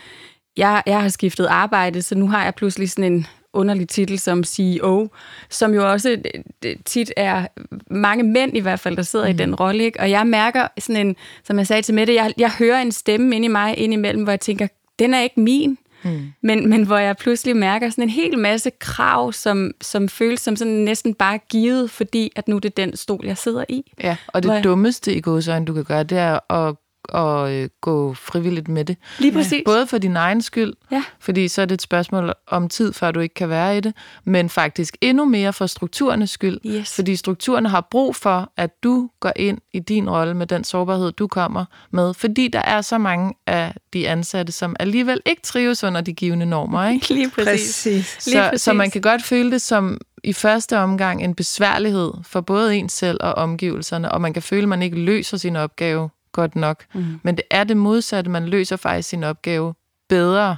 [0.57, 4.45] jeg, jeg har skiftet arbejde, så nu har jeg pludselig sådan en underlig titel som
[4.45, 5.09] CEO,
[5.51, 7.47] som jo også øh, det tit er
[7.91, 9.31] mange mænd i hvert fald, der sidder mm.
[9.31, 10.01] i den rolle, ikke?
[10.01, 13.37] og jeg mærker sådan en, som jeg sagde til Mette, jeg, jeg hører en stemme
[13.37, 16.33] ind i mig indimellem, hvor jeg tænker, den er ikke min, Mm.
[16.43, 20.57] Men, men hvor jeg pludselig mærker sådan en hel masse krav, som, som føles som
[20.57, 23.93] sådan næsten bare givet, fordi at nu er det den stol, jeg sidder i.
[24.03, 26.75] Ja, og det Hvor dummeste i gåsøjne, du kan gøre, det er at,
[27.15, 28.97] at øh, gå frivilligt med det.
[29.19, 29.63] Lige præcis.
[29.67, 31.03] Både for din egen skyld, Ja.
[31.21, 33.95] fordi så er det et spørgsmål om tid, før du ikke kan være i det,
[34.25, 36.59] men faktisk endnu mere for strukturernes skyld.
[36.67, 36.95] Yes.
[36.95, 41.13] Fordi strukturerne har brug for, at du går ind i din rolle med den sårbarhed,
[41.13, 45.85] du kommer med, fordi der er så mange af de ansatte, som alligevel ikke trives
[45.85, 46.89] under de givende normer.
[46.91, 47.15] Ikke?
[47.15, 47.47] Lige præcis.
[47.47, 48.27] Præcis.
[48.27, 48.63] Lige Så, præcis.
[48.63, 52.89] så man kan godt føle det som i første omgang en besværlighed for både en
[52.89, 56.85] selv og omgivelserne, og man kan føle, at man ikke løser sin opgave godt nok.
[56.95, 57.21] Mm.
[57.23, 58.31] Men det er det modsatte.
[58.31, 59.75] Man løser faktisk sin opgave
[60.09, 60.57] bedre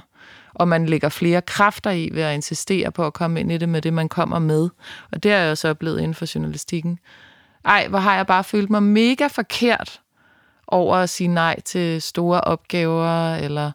[0.59, 3.69] og man lægger flere kræfter i ved at insistere på at komme ind i det
[3.69, 4.69] med det, man kommer med.
[5.11, 6.99] Og det er jeg så oplevet inden for journalistikken.
[7.65, 10.01] Ej, hvor har jeg bare følt mig mega forkert
[10.67, 13.71] over at sige nej til store opgaver, eller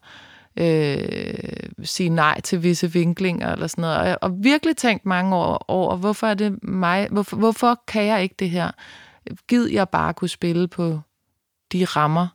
[0.56, 3.98] øh, sige nej til visse vinklinger, eller sådan noget.
[3.98, 8.04] Og, jeg, og virkelig tænkt mange år over, hvorfor er det mig, hvorfor, hvorfor kan
[8.04, 8.70] jeg ikke det her?
[9.48, 11.00] Gid jeg bare kunne spille på
[11.72, 12.28] de rammer,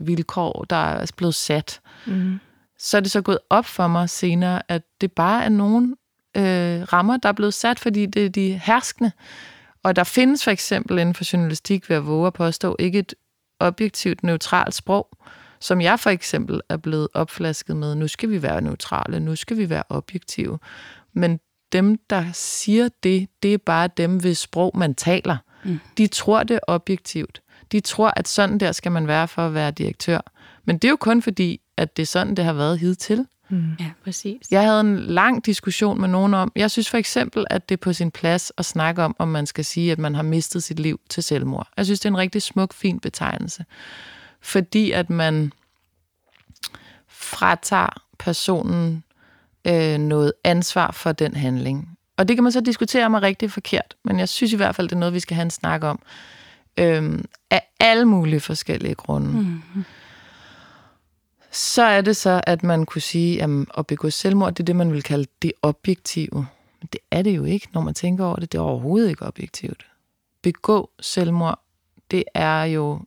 [0.00, 1.80] vilkår, der er blevet sat.
[2.06, 2.38] Mm.
[2.78, 5.96] Så er det så gået op for mig senere, at det bare er nogle
[6.36, 9.12] øh, rammer, der er blevet sat, fordi det er de herskende.
[9.82, 13.14] Og der findes for eksempel inden for journalistik, ved at våge at påstå, ikke et
[13.60, 15.08] objektivt neutralt sprog,
[15.60, 17.94] som jeg for eksempel er blevet opflasket med.
[17.94, 20.58] Nu skal vi være neutrale, nu skal vi være objektive.
[21.12, 21.40] Men
[21.72, 25.36] dem, der siger det, det er bare dem, hvis sprog man taler.
[25.64, 25.78] Mm.
[25.98, 27.42] De tror det er objektivt.
[27.72, 30.20] De tror, at sådan der skal man være for at være direktør.
[30.64, 33.26] Men det er jo kun fordi, at det er sådan, det har været hidtil.
[33.48, 33.76] Mm.
[33.80, 34.42] Ja, præcis.
[34.50, 37.80] Jeg havde en lang diskussion med nogen om, jeg synes for eksempel, at det er
[37.80, 40.78] på sin plads at snakke om, om man skal sige, at man har mistet sit
[40.78, 41.68] liv til selvmord.
[41.76, 43.64] Jeg synes, det er en rigtig smuk, fin betegnelse.
[44.40, 45.52] Fordi at man
[47.08, 49.04] fratager personen
[49.66, 51.98] øh, noget ansvar for den handling.
[52.16, 54.88] Og det kan man så diskutere mig rigtig forkert, men jeg synes i hvert fald,
[54.88, 56.02] det er noget, vi skal have en snak om.
[56.78, 59.28] Øhm, af alle mulige forskellige grunde.
[59.28, 59.84] Mm-hmm
[61.56, 64.76] så er det så, at man kunne sige, at at begå selvmord, det er det,
[64.76, 66.46] man vil kalde det objektive.
[66.80, 68.52] Men det er det jo ikke, når man tænker over det.
[68.52, 69.86] Det er overhovedet ikke objektivt.
[70.42, 71.60] Begå selvmord,
[72.10, 73.00] det er jo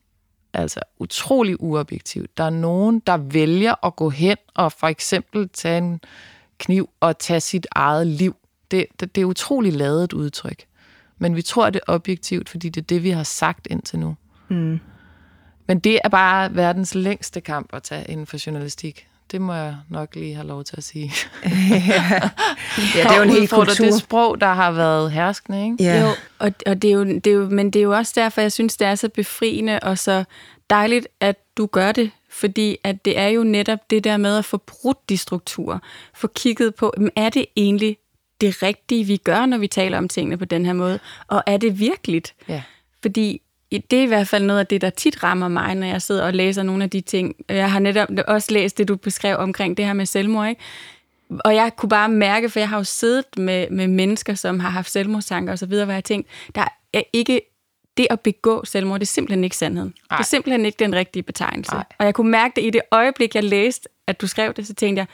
[0.52, 2.38] altså utrolig uobjektivt.
[2.38, 6.00] Der er nogen, der vælger at gå hen og for eksempel tage en
[6.58, 8.36] kniv og tage sit eget liv.
[8.70, 10.64] Det, det, det er utrolig ladet udtryk.
[11.20, 14.16] Men vi tror, det er objektivt, fordi det er det, vi har sagt indtil nu.
[14.48, 14.80] Mm.
[15.66, 19.06] Men det er bare verdens længste kamp at tage inden for journalistik.
[19.30, 21.12] Det må jeg nok lige have lov til at sige.
[21.44, 21.50] ja.
[22.94, 23.84] ja, det er jo en helt kultur.
[23.84, 25.76] det sprog, der har været herskende, ikke?
[25.80, 26.00] Ja.
[26.00, 28.40] Jo, og, og det er jo, det er jo, men det er jo også derfor,
[28.40, 30.24] jeg synes, det er så befriende og så
[30.70, 32.10] dejligt, at du gør det.
[32.32, 35.78] Fordi at det er jo netop det der med at få brudt de strukturer.
[36.14, 37.96] Få kigget på, er det egentlig
[38.40, 40.98] det rigtige, vi gør, når vi taler om tingene på den her måde?
[41.28, 42.34] Og er det virkeligt?
[42.48, 42.62] Ja.
[43.02, 46.02] Fordi det er i hvert fald noget af det, der tit rammer mig, når jeg
[46.02, 47.34] sidder og læser nogle af de ting.
[47.48, 50.60] Jeg har netop også læst det, du beskrev omkring det her med selvmord, ikke?
[51.44, 54.70] Og jeg kunne bare mærke, for jeg har jo siddet med, med mennesker, som har
[54.70, 57.40] haft selvmordstanker osv., hvor jeg tænkt, der er ikke
[57.96, 59.94] det at begå selvmord, det er simpelthen ikke sandheden.
[60.10, 60.16] Ej.
[60.16, 61.72] Det er simpelthen ikke den rigtige betegnelse.
[61.72, 61.84] Ej.
[61.98, 64.74] Og jeg kunne mærke det i det øjeblik, jeg læste, at du skrev det, så
[64.74, 65.06] tænkte jeg,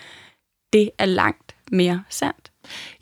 [0.72, 2.50] det er langt mere sandt.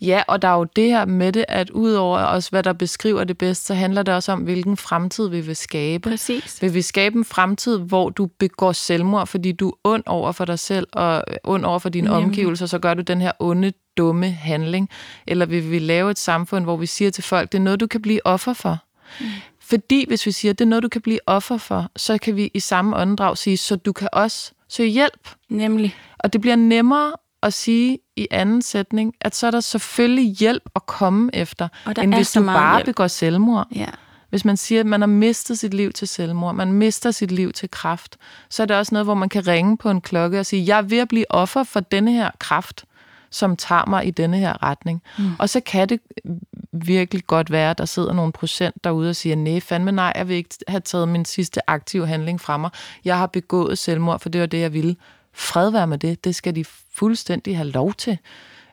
[0.00, 3.24] Ja, og der er jo det her med det, at udover også, hvad der beskriver
[3.24, 6.10] det bedst, så handler det også om, hvilken fremtid vi vil skabe.
[6.10, 6.62] Præcis.
[6.62, 10.44] Vil vi skabe en fremtid, hvor du begår selvmord, fordi du er ond over for
[10.44, 12.24] dig selv og ond over for dine Jamen.
[12.24, 14.88] omgivelser, så gør du den her onde, dumme handling?
[15.26, 17.86] Eller vil vi lave et samfund, hvor vi siger til folk, det er noget, du
[17.86, 18.78] kan blive offer for?
[19.20, 19.26] Mm.
[19.60, 22.50] Fordi hvis vi siger, det er noget, du kan blive offer for, så kan vi
[22.54, 25.28] i samme åndedrag sige, så du kan også søge hjælp.
[25.48, 25.96] Nemlig.
[26.18, 27.12] Og det bliver nemmere
[27.44, 31.94] at sige i anden sætning, at så er der selvfølgelig hjælp at komme efter, og
[32.02, 32.86] end hvis du bare hjælp.
[32.86, 33.66] begår selvmord.
[33.74, 33.88] Ja.
[34.30, 37.52] Hvis man siger, at man har mistet sit liv til selvmord, man mister sit liv
[37.52, 38.16] til kraft,
[38.50, 40.78] så er det også noget, hvor man kan ringe på en klokke og sige, jeg
[40.78, 42.84] er ved at blive offer for denne her kraft,
[43.30, 45.02] som tager mig i denne her retning.
[45.18, 45.30] Mm.
[45.38, 46.00] Og så kan det
[46.72, 50.28] virkelig godt være, at der sidder nogle procent derude og siger, nej, fandme nej, jeg
[50.28, 52.70] vil ikke have taget min sidste aktive handling fra mig.
[53.04, 54.96] Jeg har begået selvmord, for det var det, jeg ville.
[55.34, 56.24] Fred være med det.
[56.24, 58.18] Det skal de fuldstændig have lov til.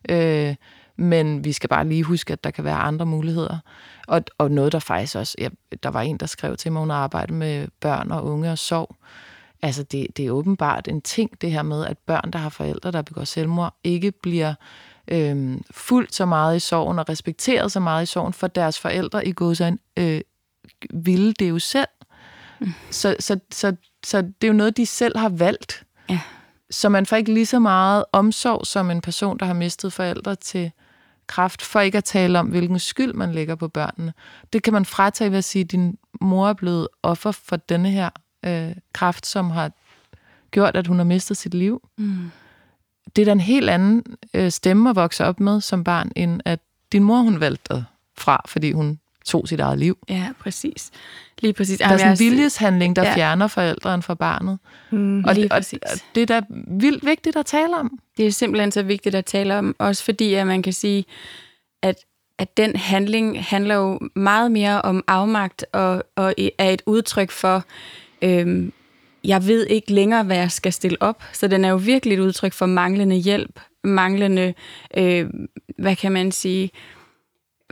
[0.10, 0.56] Øh,
[0.96, 3.58] men vi skal bare lige huske, at der kan være andre muligheder.
[4.08, 5.36] Og, og noget, der faktisk også...
[5.40, 5.50] Ja,
[5.84, 8.96] der var en, der skrev til mig, hun arbejder med børn og unge og sov.
[9.62, 12.92] Altså, det, det er åbenbart en ting, det her med, at børn, der har forældre,
[12.92, 14.54] der begår selvmord, ikke bliver
[15.08, 19.28] øh, fuldt så meget i sorgen og respekteret så meget i sorgen, for deres forældre
[19.28, 20.22] i godsøjne øh,
[20.94, 21.88] ville det jo selv.
[22.60, 22.74] Mm.
[22.90, 25.84] Så, så, så, så det er jo noget, de selv har valgt.
[26.10, 26.20] Ja.
[26.72, 30.36] Så man får ikke lige så meget omsorg som en person, der har mistet forældre
[30.36, 30.72] til
[31.28, 34.14] kraft, for ikke at tale om, hvilken skyld man lægger på børnene.
[34.54, 37.90] Det kan man fratage ved at sige, at din mor er blevet offer for denne
[37.90, 38.10] her
[38.46, 39.72] øh, kraft, som har
[40.52, 41.82] gjort, at hun har mistet sit liv.
[41.98, 42.32] Mm.
[43.16, 44.04] Det er da en helt anden
[44.34, 46.60] øh, stemme at vokse op med som barn, end at
[46.92, 47.86] din mor hun valgte
[48.18, 49.98] fra, fordi hun tog sit eget liv.
[50.10, 50.92] Ja, præcis.
[51.40, 51.80] Lige præcis.
[51.80, 53.16] Der er sådan en viljeshandling, der ja.
[53.16, 54.60] fjerner forældrene fra barnet.
[54.92, 58.00] Mm, og, det, og, og det er da vildt vigtigt at tale om.
[58.18, 61.06] Det er simpelthen så vigtigt at tale om, også fordi at man kan sige,
[61.82, 61.96] at,
[62.38, 67.64] at den handling handler jo meget mere om afmagt og, og er et udtryk for
[68.22, 68.74] øhm,
[69.24, 71.24] jeg ved ikke længere, hvad jeg skal stille op.
[71.34, 74.54] Så den er jo virkelig et udtryk for manglende hjælp, manglende,
[74.98, 75.30] øh,
[75.78, 76.70] hvad kan man sige,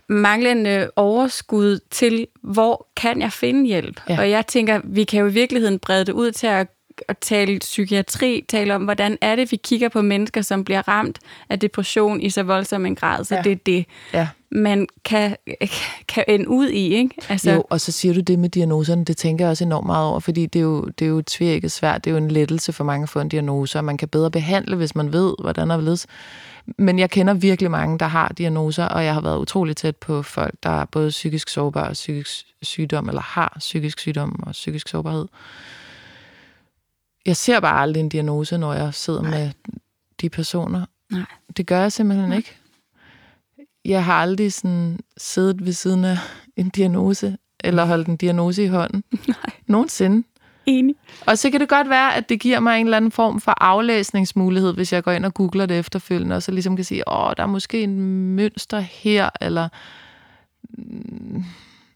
[0.10, 4.02] manglende overskud til, hvor kan jeg finde hjælp?
[4.10, 4.20] Ja.
[4.20, 6.68] Og jeg tænker, vi kan jo i virkeligheden brede det ud til at
[7.08, 11.20] at tale psykiatri, tale om, hvordan er det, vi kigger på mennesker, som bliver ramt
[11.50, 13.24] af depression i så voldsom en grad.
[13.24, 13.42] Så ja.
[13.42, 14.28] det er det, ja.
[14.52, 15.36] man kan,
[16.08, 16.94] kan ende ud i.
[16.96, 17.16] Ikke?
[17.30, 20.08] Altså, jo, og så siger du det med diagnoserne, det tænker jeg også enormt meget
[20.08, 22.74] over, fordi det er jo, det er jo tvækket svært, det er jo en lettelse
[22.74, 25.72] for mange at få en diagnose, og man kan bedre behandle, hvis man ved, hvordan
[25.72, 26.08] er ledes.
[26.78, 30.24] Men jeg kender virkelig mange, der har diagnoser, og jeg har været utrolig tæt på
[30.24, 34.88] folk, der er både psykisk sårbare og psykisk sygdom, eller har psykisk sygdom og psykisk
[34.88, 35.28] sårbarhed
[37.26, 39.32] jeg ser bare aldrig en diagnose, når jeg sidder Nej.
[39.32, 39.52] med
[40.22, 40.86] de personer.
[41.12, 41.26] Nej.
[41.58, 42.38] Det gør jeg simpelthen Nej.
[42.38, 42.56] ikke.
[43.86, 46.18] Jeg har aldrig sådan siddet ved siden af
[46.56, 49.04] en diagnose, eller holdt en diagnose i hånden.
[49.28, 49.54] Nej.
[49.68, 50.28] Nogensinde.
[50.70, 50.96] Enig.
[51.26, 53.64] Og så kan det godt være, at det giver mig en eller anden form for
[53.64, 57.34] aflæsningsmulighed, hvis jeg går ind og googler det efterfølgende, og så ligesom kan sige, åh,
[57.38, 58.00] der er måske en
[58.36, 59.70] mønster her, eller...
[60.78, 61.44] Mm,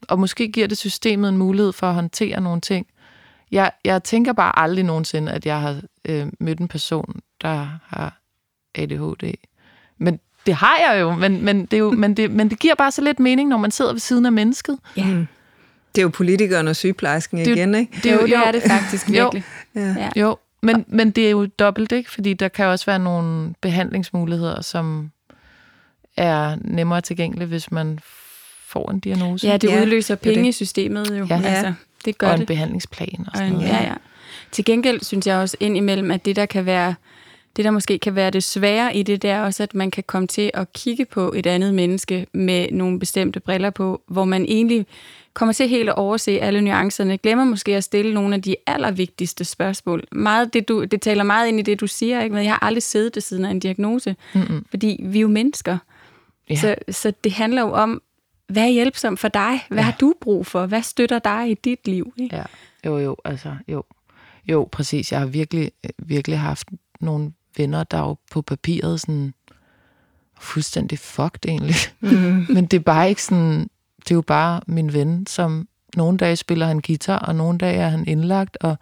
[0.08, 2.88] og måske giver det systemet en mulighed for at håndtere nogle ting.
[3.52, 8.20] Jeg, jeg tænker bare aldrig nogensinde, at jeg har øh, mødt en person, der har
[8.76, 9.34] ADHD.
[9.98, 12.76] Men det har jeg jo, men, men, det, er jo men, det, men det giver
[12.76, 14.78] bare så lidt mening, når man sidder ved siden af mennesket.
[14.98, 15.26] Ja.
[15.96, 18.00] Det er jo politikeren og sygeplejersken det, igen, ikke?
[18.04, 19.44] Det, jo, det er det faktisk virkelig.
[19.76, 20.10] Jo, ja.
[20.16, 20.38] jo.
[20.62, 22.12] Men, men det er jo dobbelt, ikke?
[22.12, 25.12] Fordi der kan også være nogle behandlingsmuligheder, som
[26.18, 28.00] er nemmere tilgængelige, hvis man
[28.68, 29.48] får en diagnose.
[29.48, 30.50] Ja, det udløser ja, penge det.
[30.50, 31.28] i systemet jo.
[31.30, 31.42] Ja.
[31.46, 31.74] Altså
[32.06, 32.48] det gør og en det.
[32.48, 33.68] behandlingsplan og sådan og en, noget.
[33.68, 33.94] Ja, ja.
[34.52, 36.96] Til gengæld synes jeg også ind imellem, at det der kan være
[37.56, 40.04] det, der måske kan være det svære i det, det er også, at man kan
[40.08, 44.46] komme til at kigge på et andet menneske med nogle bestemte briller på, hvor man
[44.46, 44.86] egentlig
[45.34, 49.46] kommer til helt at overse alle nuancerne, glemmer måske at stille nogle af de allervigtigste
[49.46, 50.04] spørgsmål.
[50.12, 52.36] Meget det, du, det taler meget ind i det, du siger, ikke?
[52.36, 54.66] men jeg har aldrig siddet ved siden af en diagnose, Mm-mm.
[54.70, 55.78] fordi vi er jo mennesker.
[56.50, 56.56] Ja.
[56.56, 58.02] Så, så det handler jo om,
[58.48, 59.66] hvad er hjælpsomt for dig?
[59.68, 59.84] Hvad ja.
[59.84, 60.66] har du brug for?
[60.66, 62.14] Hvad støtter dig i dit liv?
[62.18, 62.36] Ikke?
[62.36, 62.44] Ja,
[62.86, 63.84] jo, jo, altså, jo.
[64.50, 65.12] Jo, præcis.
[65.12, 66.68] Jeg har virkelig, virkelig haft
[67.00, 69.34] nogle venner, der jo på papiret sådan
[70.40, 71.76] fuldstændig fucked egentlig.
[72.00, 72.46] Mm.
[72.56, 73.70] Men det er bare ikke sådan,
[74.04, 77.76] det er jo bare min ven, som nogle dage spiller han guitar, og nogle dage
[77.76, 78.78] er han indlagt, og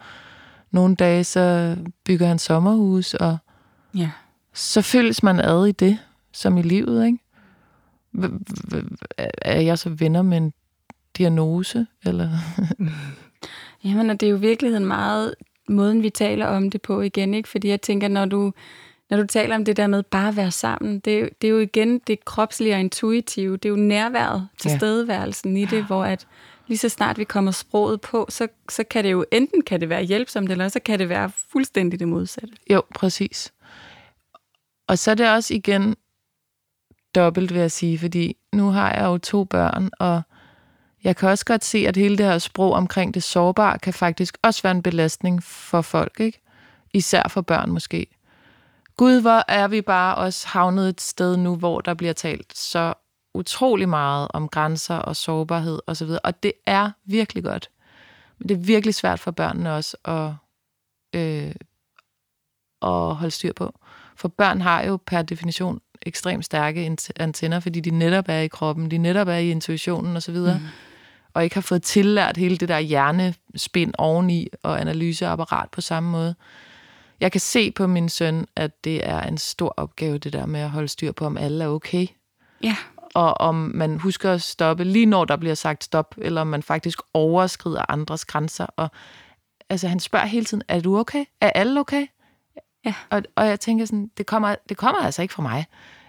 [0.70, 3.38] nogle dage så bygger han sommerhus, og
[3.94, 4.10] ja.
[4.52, 5.98] så føles man ad i det,
[6.32, 7.18] som i livet, ikke?
[9.42, 10.52] er jeg så venner med en
[11.18, 11.86] diagnose?
[12.04, 12.28] Eller?
[13.84, 15.34] Jamen, og det er jo i virkeligheden meget
[15.68, 17.48] måden, vi taler om det på igen, ikke?
[17.48, 18.52] Fordi jeg tænker, når du,
[19.12, 21.58] når du taler om det der med bare at være sammen, det, det er jo
[21.58, 23.56] igen det kropslige og intuitive.
[23.56, 25.62] Det er jo nærværet, tilstedeværelsen ja.
[25.62, 26.26] i det, hvor at
[26.66, 29.88] lige så snart vi kommer sproget på, så, så kan det jo enten kan det
[29.88, 32.54] være hjælpsomt, eller så kan det være fuldstændig det modsatte.
[32.70, 33.52] Jo, præcis.
[34.88, 35.96] Og så er det også igen
[37.14, 40.22] dobbelt, vil jeg sige, fordi nu har jeg jo to børn, og
[41.04, 44.38] jeg kan også godt se, at hele det her sprog omkring det sårbare kan faktisk
[44.42, 46.40] også være en belastning for folk, ikke?
[46.92, 48.06] Især for børn måske.
[49.02, 52.94] Gud, hvor er vi bare også havnet et sted nu, hvor der bliver talt så
[53.34, 57.70] utrolig meget om grænser og sårbarhed osv., og, og det er virkelig godt.
[58.38, 60.30] Men det er virkelig svært for børnene også at,
[61.20, 61.54] øh,
[62.82, 63.78] at holde styr på.
[64.16, 68.90] For børn har jo per definition ekstremt stærke antenner, fordi de netop er i kroppen,
[68.90, 70.66] de netop er i intuitionen osv., mm.
[71.34, 76.34] og ikke har fået tillært hele det der hjernespind oveni og analyseapparat på samme måde.
[77.22, 80.60] Jeg kan se på min søn, at det er en stor opgave, det der med
[80.60, 82.06] at holde styr på, om alle er okay.
[82.62, 82.76] Ja.
[83.14, 86.62] Og om man husker at stoppe lige når der bliver sagt stop, eller om man
[86.62, 88.66] faktisk overskrider andres grænser.
[88.66, 88.88] Og
[89.68, 91.24] altså, han spørger hele tiden, er du okay?
[91.40, 92.06] Er alle okay?
[92.84, 92.94] Ja.
[93.10, 95.66] Og, og jeg tænker sådan, det kommer, det kommer altså ikke fra mig.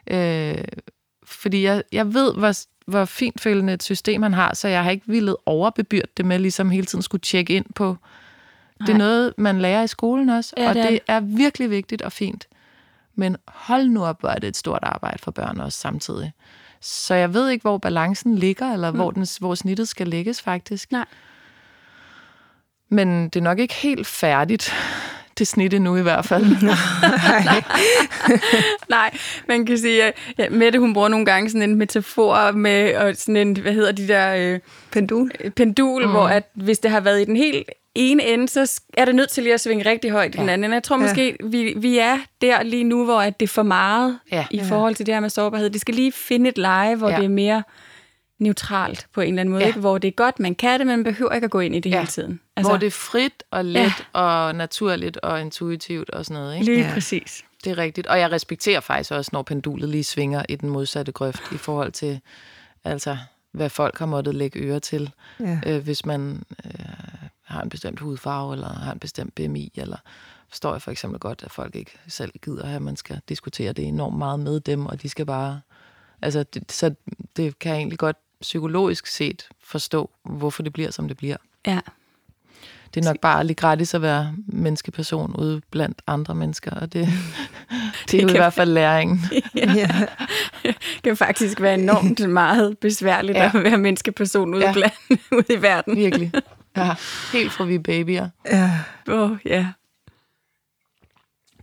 [0.07, 0.63] Øh,
[1.25, 2.53] fordi jeg, jeg ved, hvor,
[2.91, 6.39] hvor fint følende et system han har, så jeg har ikke villet overbebyrde det med
[6.39, 7.97] ligesom hele tiden skulle tjekke ind på.
[8.83, 8.87] Nej.
[8.87, 11.69] Det er noget, man lærer i skolen også, ja, og det er, det er virkelig
[11.69, 12.47] vigtigt og fint.
[13.15, 16.33] Men hold nu op, hvor er det et stort arbejde for børn også samtidig.
[16.81, 18.97] Så jeg ved ikke, hvor balancen ligger, eller mm.
[18.97, 20.91] hvor, den, hvor snittet skal lægges faktisk.
[20.91, 21.05] Nej.
[22.89, 24.73] Men det er nok ikke helt færdigt
[25.37, 26.45] det snit nu i hvert fald.
[26.63, 27.63] Nej.
[28.89, 29.17] Nej,
[29.47, 33.15] man kan sige, at ja, Mette hun bruger nogle gange sådan en metafor med og
[33.15, 34.35] sådan en, hvad hedder de der...
[34.35, 34.59] Øh,
[34.91, 35.31] pendul.
[35.55, 36.11] Pendul, mm.
[36.11, 39.29] hvor at hvis det har været i den helt ene ende, så er det nødt
[39.29, 40.41] til lige at svinge rigtig højt i ja.
[40.41, 40.73] den anden.
[40.73, 41.47] Jeg tror måske, ja.
[41.47, 44.45] vi, vi er der lige nu, hvor at det er for meget ja.
[44.51, 45.69] i forhold til det her med sårbarhed.
[45.69, 47.17] Det skal lige finde et leje, hvor ja.
[47.17, 47.63] det er mere
[48.39, 49.67] neutralt på en eller anden måde, Ja.
[49.67, 49.79] ikke?
[49.79, 51.79] hvor det er godt, man kan det, men man behøver ikke at gå ind i
[51.79, 51.97] det Ja.
[51.97, 52.39] hele tiden.
[52.55, 53.79] Altså, hvor det er frit og let
[54.15, 54.19] ja.
[54.19, 56.53] og naturligt og intuitivt og sådan noget.
[56.55, 56.65] Ikke?
[56.65, 56.93] Lige Ja.
[56.93, 57.43] præcis.
[57.63, 58.07] Det er rigtigt.
[58.07, 61.91] Og jeg respekterer faktisk også, når pendulet lige svinger i den modsatte grøft i forhold
[61.91, 62.19] til,
[62.83, 63.17] altså,
[63.51, 65.59] hvad folk har måttet lægge øre til, Ja.
[65.67, 66.71] øh, hvis man øh,
[67.53, 69.97] har en bestemt hudfarve eller har en bestemt BMI, eller
[70.49, 73.73] forstår jeg for eksempel godt, at folk ikke selv gider have, at man skal diskutere
[73.73, 75.61] det enormt meget med dem, og de skal bare...
[76.21, 76.95] Altså, det, så
[77.35, 81.37] det kan jeg egentlig godt psykologisk set forstå, hvorfor det bliver, som det bliver.
[81.67, 81.79] Ja.
[82.93, 87.09] Det er nok bare lidt gratis at være menneskeperson ude blandt andre mennesker, og det,
[88.11, 89.19] det er jo i hvert fald læringen.
[89.55, 90.07] ja.
[90.63, 93.51] Det kan faktisk være enormt meget besværligt ja.
[93.55, 94.65] At være menneskeperson ude.
[94.65, 94.73] Ja.
[94.73, 95.95] blandt, ude i verden.
[95.95, 96.31] Virkelig.
[96.77, 96.95] Ja,
[97.33, 98.29] helt fra vi er babyer.
[98.51, 98.71] ja.
[99.09, 99.67] Åh, oh, ja.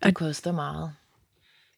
[0.04, 0.92] Det koster meget.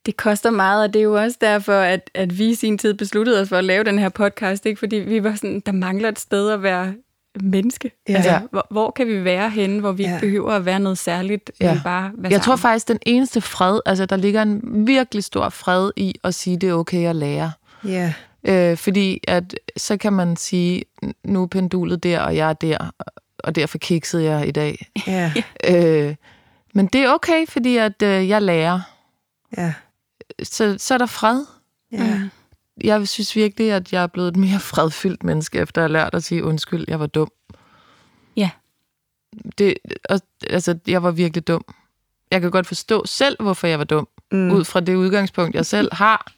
[0.06, 2.94] Det koster meget, og det er jo også derfor, at, at vi i sin tid
[2.94, 4.78] besluttede os for at lave den her podcast, ikke?
[4.78, 6.94] fordi vi var sådan, der mangler et sted at være
[7.40, 7.90] menneske.
[8.08, 8.14] Ja.
[8.14, 10.14] Altså, hvor, hvor kan vi være henne, hvor vi Ja.
[10.14, 11.80] ikke behøver at være noget særligt, ja.
[11.84, 12.58] bare være Jeg tror sammen.
[12.58, 16.68] faktisk, den eneste fred, altså der ligger en virkelig stor fred i at sige, det
[16.68, 17.52] er okay at lære.
[17.84, 18.12] Ja.
[18.48, 20.84] Øh, fordi at så kan man sige,
[21.24, 22.90] nu er pendulet der, og jeg er der,
[23.38, 24.86] og derfor kiksede jeg i dag.
[25.06, 25.32] Ja.
[25.68, 26.14] Øh,
[26.74, 28.80] men det er okay, fordi at øh, jeg lærer.
[29.56, 29.74] Ja.
[30.42, 31.44] Så, så er der fred.
[31.92, 32.20] Ja.
[32.84, 36.14] Jeg synes virkelig, at jeg er blevet et mere fredfyldt menneske, efter at have lært
[36.14, 37.28] at sige undskyld, jeg var dum.
[38.36, 38.50] Ja.
[39.58, 39.74] Det,
[40.08, 41.64] og, altså, jeg var virkelig dum.
[42.30, 44.38] Jeg kan godt forstå selv, hvorfor jeg var dum, Mm.
[44.38, 44.50] mm.
[44.52, 46.32] ud fra det udgangspunkt, jeg selv har.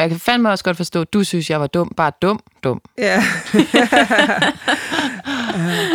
[0.00, 1.92] Og jeg kan fandme også godt forstå, at du synes, jeg var dum.
[1.96, 2.82] Bare dum, dum.
[2.98, 3.22] Ja.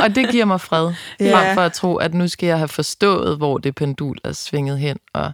[0.04, 1.36] Og det giver mig fred, Ja.
[1.38, 4.80] frem for at tro, at nu skal jeg have forstået, hvor det pendul er svinget
[4.80, 5.32] hen, og,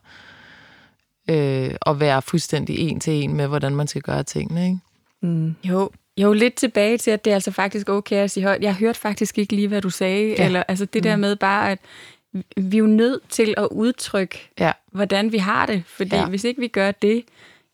[1.30, 4.66] øh, og være fuldstændig en til en med, hvordan man skal gøre tingene.
[4.66, 4.78] Ikke?
[5.22, 5.56] Mm.
[5.64, 8.62] Jo, jo, lidt tilbage til, at det er altså faktisk okay at sige højt.
[8.62, 10.36] Jeg hørte faktisk ikke lige, hvad du sagde.
[10.38, 10.46] Ja.
[10.46, 11.80] Eller, altså det der med bare, at
[12.58, 14.72] vi er jo nødt til at udtrykke, Ja.
[14.92, 15.84] hvordan vi har det.
[15.88, 16.16] Fordi.
[16.16, 16.26] Ja.
[16.26, 17.24] hvis ikke vi gør det,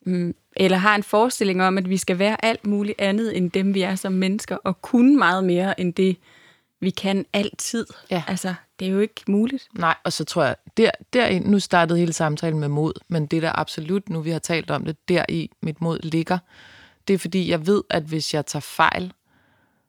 [0.08, 3.74] mm, eller har en forestilling om, at vi skal være alt muligt andet end dem,
[3.74, 6.17] vi er som mennesker, og kunne meget mere end det,
[6.80, 7.86] vi kan altid.
[8.12, 8.24] Ja.
[8.28, 9.67] Altså, det er jo ikke muligt.
[9.74, 13.41] Nej, og så tror jeg, der, der nu startede hele samtalen med mod, men det
[13.41, 16.38] der absolut, nu vi har talt om det, der i mit mod ligger,
[17.08, 19.13] det er fordi, jeg ved, at hvis jeg tager fejl,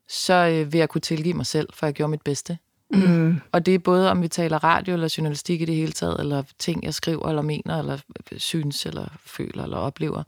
[0.09, 2.59] så øh, vil jeg kunne tilgive mig selv, for jeg gjorde mit bedste.
[2.91, 3.41] Mm.
[3.53, 6.43] Og det er både, om vi taler radio eller journalistik i det hele taget, eller
[6.59, 7.99] ting, jeg skriver eller mener, eller
[8.37, 10.23] synes, eller føler, eller oplever.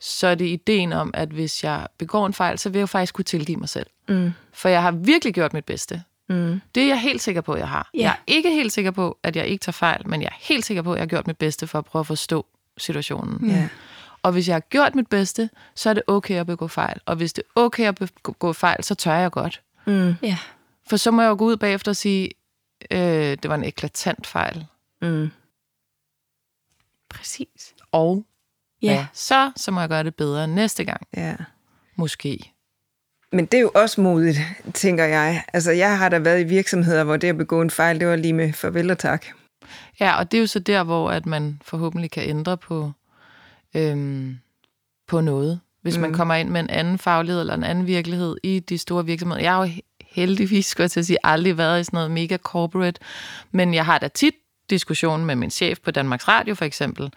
[0.00, 3.14] Så er det ideen om, at hvis jeg begår en fejl, så vil jeg faktisk
[3.14, 3.86] kunne tilgive mig selv.
[4.08, 4.32] Mm.
[4.52, 6.02] For jeg har virkelig gjort mit bedste.
[6.28, 6.60] Mm.
[6.74, 7.90] Det er jeg helt sikker på, at jeg har.
[7.94, 8.00] Ja.
[8.00, 10.64] Jeg er ikke helt sikker på, at jeg ikke tager fejl, men jeg er helt
[10.64, 12.46] sikker på, at jeg har gjort mit bedste for at prøve at forstå
[12.78, 13.50] situationen.
[13.50, 13.68] Ja.
[14.22, 17.00] Og hvis jeg har gjort mit bedste, så er det okay at begå fejl.
[17.06, 19.60] Og hvis det er okay at begå fejl, så tør jeg godt.
[19.86, 20.14] Mm.
[20.22, 20.38] Ja.
[20.92, 22.30] For så må jeg jo gå ud bagefter og sige,
[22.90, 22.98] øh,
[23.42, 24.66] det var en eklatant fejl.
[25.02, 25.30] Mm.
[27.10, 27.74] Præcis.
[27.92, 28.24] Og
[28.82, 28.92] Ja.
[28.92, 29.06] ja.
[29.12, 31.06] så, så må jeg gøre det bedre næste gang.
[31.16, 31.36] Ja.
[31.96, 32.52] Måske.
[33.32, 34.38] Men det er jo også modigt,
[34.74, 35.44] tænker jeg.
[35.52, 38.16] Altså, jeg har da været i virksomheder, hvor det at begå en fejl, det var
[38.16, 39.26] lige med farvel og tak.
[40.00, 42.92] Ja, og det er jo så der, hvor at man forhåbentlig kan ændre på,
[43.74, 44.38] øhm,
[45.08, 45.60] på noget.
[45.82, 46.00] Hvis mm.
[46.02, 49.42] man kommer ind med en anden faglighed eller en anden virkelighed i de store virksomheder.
[49.42, 49.72] Jeg har jo
[50.12, 53.00] heldigvis, skulle jeg til at sige, aldrig været i sådan noget mega corporate,
[53.50, 54.34] men jeg har da tit
[54.70, 57.12] diskussion med min chef på Danmarks Radio for eksempel,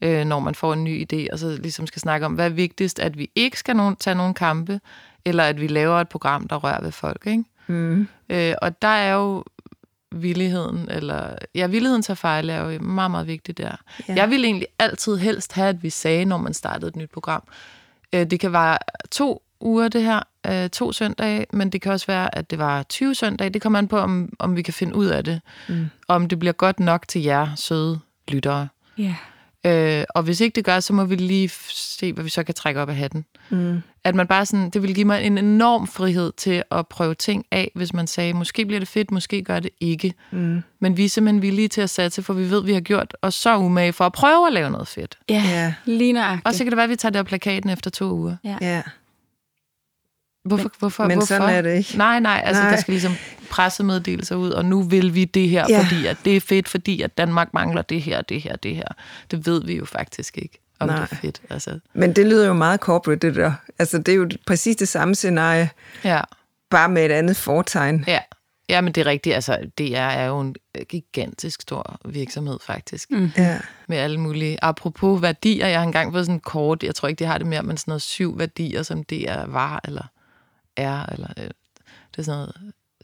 [0.00, 2.48] øh, når man får en ny idé, og så ligesom skal snakke om, hvad er
[2.48, 4.80] vigtigst, at vi ikke skal nogen, tage nogen kampe,
[5.24, 7.26] eller at vi laver et program, der rører ved folk.
[7.26, 7.44] Ikke?
[7.66, 8.08] Mm.
[8.28, 9.44] Øh, og der er jo
[10.12, 13.76] villigheden, eller ja, villigheden til at fejle er jo meget, meget vigtigt der.
[14.08, 14.14] Ja.
[14.14, 17.42] Jeg vil egentlig altid helst have, at vi sagde, når man startede et nyt program.
[18.12, 18.78] Øh, det kan være
[19.10, 22.82] to uger, det her, øh, to søndage, men det kan også være, at det var
[22.82, 23.50] 20 søndage.
[23.50, 25.40] Det kommer an på, om, om vi kan finde ud af det.
[25.68, 25.86] Mm.
[26.08, 28.68] Om det bliver godt nok til jer, søde lyttere.
[28.98, 29.14] Ja.
[29.66, 32.54] Øh, og hvis ikke det gør, så må vi lige se, hvad vi så kan
[32.54, 33.24] trække op af hatten.
[33.50, 33.80] Mm.
[34.04, 37.44] At man bare sådan, det vil give mig en enorm frihed til at prøve ting
[37.50, 40.14] af, hvis man sagde, måske bliver det fedt, måske gør det ikke.
[40.30, 40.62] Mm.
[40.80, 43.34] Men vi er simpelthen villige til at satse, for vi ved, vi har gjort os
[43.34, 45.18] så umage for at prøve at lave noget fedt.
[45.28, 45.74] Ja, Ja.
[45.84, 46.46] lige nøjagtigt.
[46.46, 48.36] Og så kan det være, at vi tager det af plakaten efter to uger.
[48.44, 48.82] Ja.
[50.48, 50.70] Hvorfor?
[50.78, 51.26] hvorfor, Men hvorfor?
[51.26, 51.98] sådan er det ikke.
[51.98, 52.70] Nej, nej, altså Nej.
[52.70, 53.12] der skal ligesom
[53.50, 55.82] pressemeddelelser ud, og nu vil vi det her, Ja.
[55.82, 58.88] fordi at det er fedt, fordi at Danmark mangler det her, det her, det her.
[59.30, 60.96] Det ved vi jo faktisk ikke, om Nej.
[61.00, 61.40] det er fedt.
[61.50, 63.52] Altså, Men det lyder jo meget corporate, det der.
[63.78, 65.70] Altså, det er jo præcis det samme scenarie,
[66.04, 66.20] ja,
[66.70, 68.04] bare med et andet fortegn.
[68.06, 68.18] ja.
[68.70, 69.34] Ja, men det er rigtigt.
[69.34, 70.54] Altså, DR er jo en
[70.88, 73.10] gigantisk stor virksomhed, faktisk.
[73.10, 73.30] Mm.
[73.36, 73.58] Ja.
[73.88, 74.58] Med alle mulige.
[74.64, 77.46] Apropos værdier, jeg har engang fået sådan en kort, jeg tror ikke, de har det
[77.46, 80.02] mere, men sådan noget syv værdier, som DR var, eller
[80.80, 82.54] er, eller øh, det er sådan noget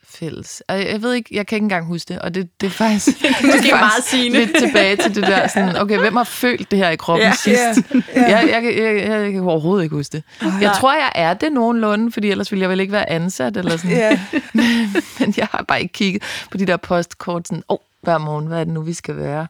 [0.09, 0.63] fælles.
[0.69, 3.07] Jeg, jeg ved ikke, jeg kan ikke engang huske det, og det, det er faktisk,
[3.23, 4.39] det er måske meget faktisk sigende.
[4.39, 7.35] lidt tilbage til det der, sådan, okay, hvem har følt det her i kroppen Ja.
[7.35, 7.93] sidst?
[7.95, 8.23] Ja.
[8.23, 10.23] Jeg, jeg, jeg, jeg, jeg kan overhovedet ikke huske det.
[10.61, 13.77] Jeg tror, jeg er det nogenlunde, fordi ellers ville jeg vel ikke være ansat, eller
[13.77, 13.91] sådan.
[13.97, 14.21] Ja.
[15.21, 18.47] Men jeg har bare ikke kigget på de der postkort, sådan, åh, oh, hver morgen,
[18.47, 19.47] hvad er det nu, vi skal være?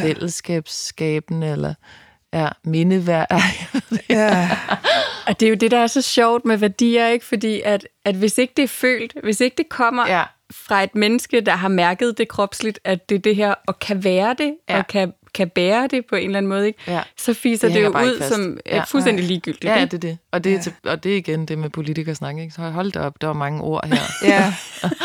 [0.00, 1.74] Fællesskabsskabende, eller
[2.34, 3.26] ja, mindeværd.
[4.10, 4.50] Ja.
[5.26, 7.26] Og det er jo det, der er så sjovt med værdier, ikke?
[7.26, 10.18] Fordi at, at hvis ikke det er følt, hvis ikke det kommer Ja.
[10.18, 10.24] ja.
[10.52, 14.04] fra et menneske, der har mærket det kropsligt, at det er det her, og kan
[14.04, 14.74] være det, Ja.
[14.74, 14.78] ja.
[14.78, 16.78] og kan, kan bære det på en eller anden måde, ikke?
[16.86, 17.00] Ja.
[17.18, 18.34] så fiser Det det, jo ud fast.
[18.34, 18.76] som Ja.
[18.76, 18.82] ja.
[18.84, 19.64] fuldstændig ligegyldigt.
[19.64, 19.90] ja, ikke?
[19.90, 20.18] det er det.
[20.32, 22.54] Og det, er til, og det er igen det med politikersnak, ikke?
[22.54, 23.96] Så hold da op, der var mange ord her.
[24.32, 24.54] ja.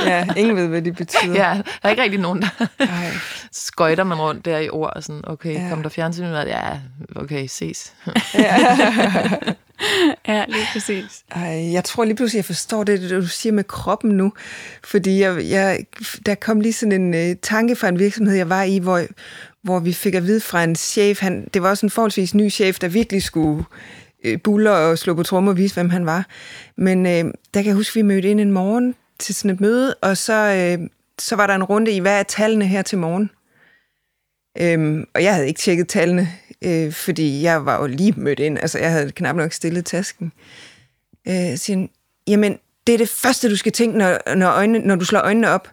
[0.06, 0.28] ja.
[0.38, 1.34] Ingen ved, hvad det betyder.
[1.50, 2.68] ja, der er ikke rigtig nogen, der
[3.52, 5.62] skøjter man rundt der i ord, og sådan, okay, Ja.
[5.64, 5.70] ja.
[5.70, 6.52] kom der fjernsyn ud af det?
[6.52, 6.80] Ja,
[7.16, 7.94] okay, ses.
[8.34, 8.56] Ja,
[10.54, 11.24] lige præcis.
[11.32, 14.34] Ej, jeg tror lige pludselig, jeg forstår det, det du siger med kroppen nu.
[14.84, 15.80] Fordi jeg, jeg,
[16.26, 19.02] der kom lige sådan en øh, tanke fra en virksomhed, jeg var i, hvor,
[19.64, 22.52] hvor vi fik at vide fra en chef, han, det var også en forholdsvis ny
[22.52, 23.64] chef, der virkelig skulle
[24.24, 26.26] øh, buller og slå på trommer og vise, hvem han var.
[26.78, 27.24] Men øh,
[27.54, 30.34] der kan jeg huske, vi mødte ind en morgen til sådan et møde, og så,
[30.34, 33.30] øh, så var der en runde i, hvad er tallene her til morgen?
[34.62, 36.30] Øhm, og jeg havde ikke tjekket tallene,
[36.64, 38.58] øh, fordi jeg var jo lige mødt ind.
[38.58, 40.32] Altså, jeg havde knap nok stillet tasken.
[41.28, 41.88] Øh, siger
[42.28, 45.50] jamen, det er det første, du skal tænke, når, når, øjnene, når du slår øjnene
[45.50, 45.72] op.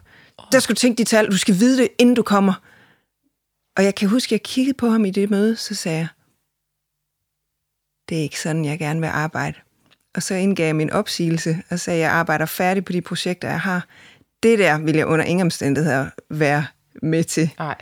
[0.51, 1.31] Der skal du tænke de tal.
[1.31, 2.53] Du skal vide det, inden du kommer.
[3.77, 6.07] Og jeg kan huske, at jeg kiggede på ham i det møde, så sagde jeg,
[8.09, 9.59] det er ikke sådan, jeg gerne vil arbejde.
[10.15, 13.47] Og så indgav jeg min opsigelse og sagde, at jeg arbejder færdig på de projekter,
[13.47, 13.87] jeg har.
[14.43, 16.65] Det der vil jeg under ingen omstændigheder være
[17.01, 17.51] med til.
[17.59, 17.75] Nej.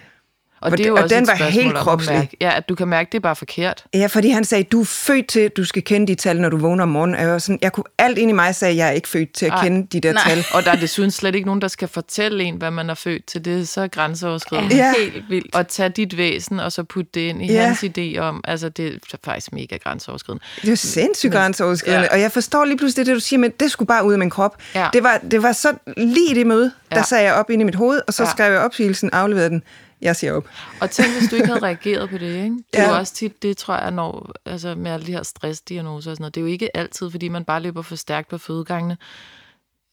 [0.63, 2.15] Og, det er jo den- og også den et var helt at kropslig.
[2.17, 3.83] Mærke, ja, at du kan mærke, det er bare forkert.
[3.93, 6.49] Ja, fordi han sagde, du er født til, at du skal kende de tal, når
[6.49, 7.15] du vågner om morgenen.
[7.15, 9.07] Og jeg, var sådan, jeg kunne alt ind i mig sagde, at jeg er ikke
[9.07, 9.63] født til at Ej.
[9.63, 10.23] kende de der Nej.
[10.27, 10.45] tal.
[10.53, 13.25] Og der er desuden slet ikke nogen, der skal fortælle en, hvad man er født
[13.25, 13.45] til.
[13.45, 14.75] Det er så grænseoverskridende.
[14.75, 14.93] Ja.
[14.99, 15.55] Helt vildt.
[15.55, 17.65] Og tage dit væsen, og så putte det ind i Ja.
[17.65, 20.45] hans idé om, altså det er faktisk mega grænseoverskridende.
[20.61, 22.03] Det er sindssygt grænseoverskridende.
[22.05, 22.13] Ja.
[22.13, 24.29] Og jeg forstår lige pludselig det, du siger, men det skulle bare ud af min
[24.29, 24.57] krop.
[24.75, 24.87] Ja.
[24.93, 27.03] Det, var, det var så lige i det møde, der Ja.
[27.03, 28.29] sagde jeg op ind i mit hoved, og så Ja.
[28.29, 29.63] skrev jeg opsigelsen, afleverede den.
[30.03, 30.47] Jeg siger op.
[30.81, 32.55] Og tænk, hvis du ikke havde reageret på det, ikke?
[32.55, 32.89] Det er Ja.
[32.89, 36.21] jo også tit, det tror jeg, når, altså med alle de her stressdiagnoser og sådan
[36.21, 38.97] noget, det er jo ikke altid, fordi man bare løber for stærkt på fødegangene.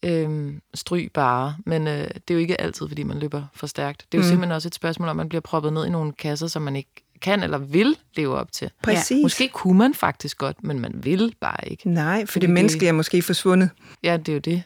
[0.05, 4.05] Øhm, stryg bare, men øh, det er jo ikke altid, fordi man løber for stærkt.
[4.11, 4.29] Det er jo mm.
[4.29, 6.89] simpelthen også et spørgsmål, om man bliver proppet ned i nogle kasser, som man ikke
[7.21, 8.69] kan eller vil leve op til.
[8.83, 9.21] Præcis.
[9.23, 11.89] Måske kunne man faktisk godt, men man vil bare ikke.
[11.89, 13.69] Nej, for Fordi det det- menneskelige er måske forsvundet.
[14.03, 14.63] Ja, det er jo det.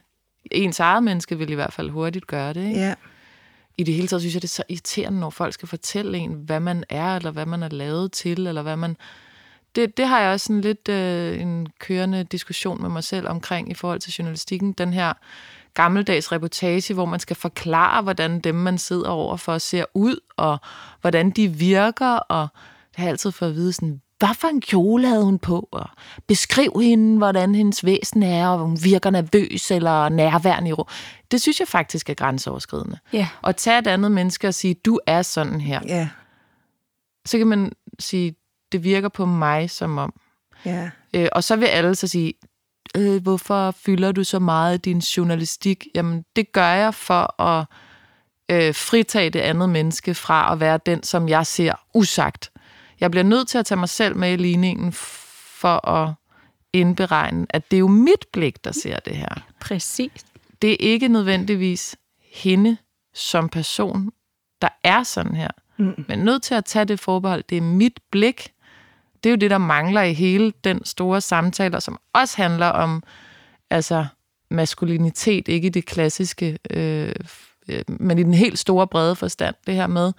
[0.52, 2.80] Ens eget menneske vil i hvert fald hurtigt gøre det, ikke?
[2.80, 2.94] Ja
[3.78, 6.34] i det hele taget synes jeg, det er så irriterende, når folk skal fortælle en,
[6.34, 8.98] hvad man er, eller hvad man er lavet til, eller hvad man...
[9.76, 13.72] Det, det har jeg også sådan lidt øh, en kørende diskussion med mig selv omkring
[13.72, 14.74] i forhold til journalistikken.
[14.74, 15.14] Den her
[15.74, 20.58] gammeldags reportage, hvor man skal forklare, hvordan dem, man sidder overfor, ser ud, og
[21.02, 22.48] hvordan de virker, og
[22.90, 25.70] det har jeg altid fået at vide sådan, hvad for en kjole havde hun på,
[25.72, 25.90] og
[26.28, 30.84] beskriv hende, hvordan hendes væsen er, og om hun virker nervøs eller nærværende i ro.
[31.32, 32.98] Det synes jeg faktisk er grænseoverskridende.
[33.14, 33.28] Ja.
[33.42, 35.82] Og tage et andet menneske og sige, du er sådan her.
[35.88, 36.10] Ja.
[37.26, 38.36] Så kan man sige,
[38.72, 40.14] det virker på mig som om.
[40.66, 40.90] Ja.
[41.14, 42.34] Øh, og så vil alle så sige,
[42.98, 45.88] øh, hvorfor fylder du så meget din journalistik?
[45.96, 47.66] Jamen, det gør jeg for at
[48.52, 52.52] øh, fritage det andet menneske fra at være den, som jeg ser usagt.
[53.00, 56.14] Jeg bliver nødt til at tage mig selv med i ligningen for at
[56.74, 59.46] indberegne, at det er jo mit blik, der ser det her.
[59.60, 60.26] Præcis.
[60.62, 61.96] Det er ikke nødvendigvis
[62.34, 62.78] hende
[63.14, 64.12] som person,
[64.62, 65.52] der er sådan her.
[65.78, 66.06] Mm.
[66.08, 67.44] Men nødt til at tage det forbehold.
[67.50, 68.52] Det er mit blik.
[69.24, 73.04] Det er jo det, der mangler i hele den store samtale, som også handler om
[73.70, 74.06] altså
[74.50, 77.16] maskulinitet, ikke i det klassiske, øh,
[77.70, 79.56] øh, men i den helt store brede forstand.
[79.68, 80.14] Det her med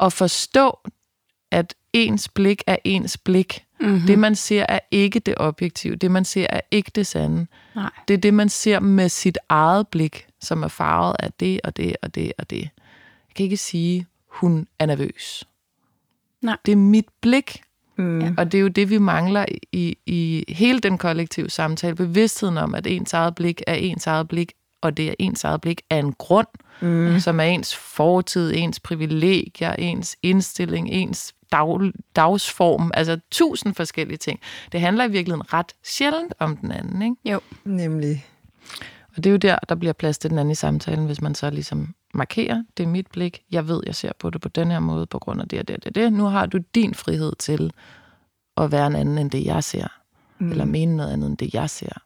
[0.00, 0.78] at forstå,
[1.52, 3.64] at ens blik er ens blik.
[3.80, 4.00] Mm-hmm.
[4.00, 5.96] Det, man ser, er ikke det objektive.
[5.96, 7.46] Det, man ser, er ikke det sande.
[7.74, 7.90] Nej.
[8.08, 11.76] Det er det, man ser med sit eget blik, som er farvet af det og
[11.76, 12.60] det og det og det.
[12.60, 15.44] Jeg kan ikke sige, hun er nervøs.
[16.42, 16.56] Nej.
[16.66, 17.62] Det er mit blik.
[17.96, 18.34] Mm.
[18.38, 21.94] Og det er jo det, vi mangler i, i hele den kollektive samtale.
[21.94, 25.60] Bevidstheden om, at ens eget blik er ens eget blik, og det er ens eget
[25.60, 26.46] blik af en grund,
[26.80, 27.20] mm.
[27.20, 34.40] som er ens fortid, ens privilegier, ens indstilling, ens dag, dagsform, altså tusind forskellige ting.
[34.72, 37.16] Det handler i virkeligheden ret sjældent om den anden, ikke?
[37.24, 37.40] Jo.
[37.64, 38.26] Nemlig.
[39.16, 41.34] Og det er jo der, der bliver plads til den anden i samtalen, hvis man
[41.34, 44.70] så ligesom markerer, det er mit blik, jeg ved, jeg ser på det på den
[44.70, 45.94] her måde, på grund af det og det og det.
[45.94, 46.12] det.
[46.12, 47.72] Nu har du din frihed til
[48.56, 49.86] at være en anden end det, jeg ser.
[50.38, 50.50] Mm.
[50.50, 52.02] Eller mene noget andet end det, jeg ser.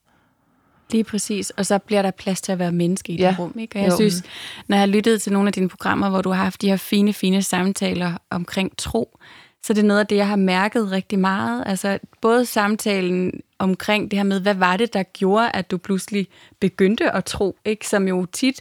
[0.91, 1.51] Lige præcis.
[1.51, 3.28] Og så bliver der plads til at være menneske i ja.
[3.30, 3.55] det rum.
[3.59, 3.78] Ikke?
[3.78, 3.97] Og jeg Jo.
[3.97, 4.22] synes,
[4.68, 6.76] når jeg har lyttet til nogle af dine programmer, hvor du har haft de her
[6.76, 9.18] fine, fine samtaler omkring tro,
[9.62, 11.62] så det er noget af det, jeg har mærket rigtig meget.
[11.66, 16.28] Altså både samtalen omkring det her med, hvad var det, der gjorde, at du pludselig
[16.61, 17.89] begyndte at tro, ikke?
[17.89, 18.61] som jo tit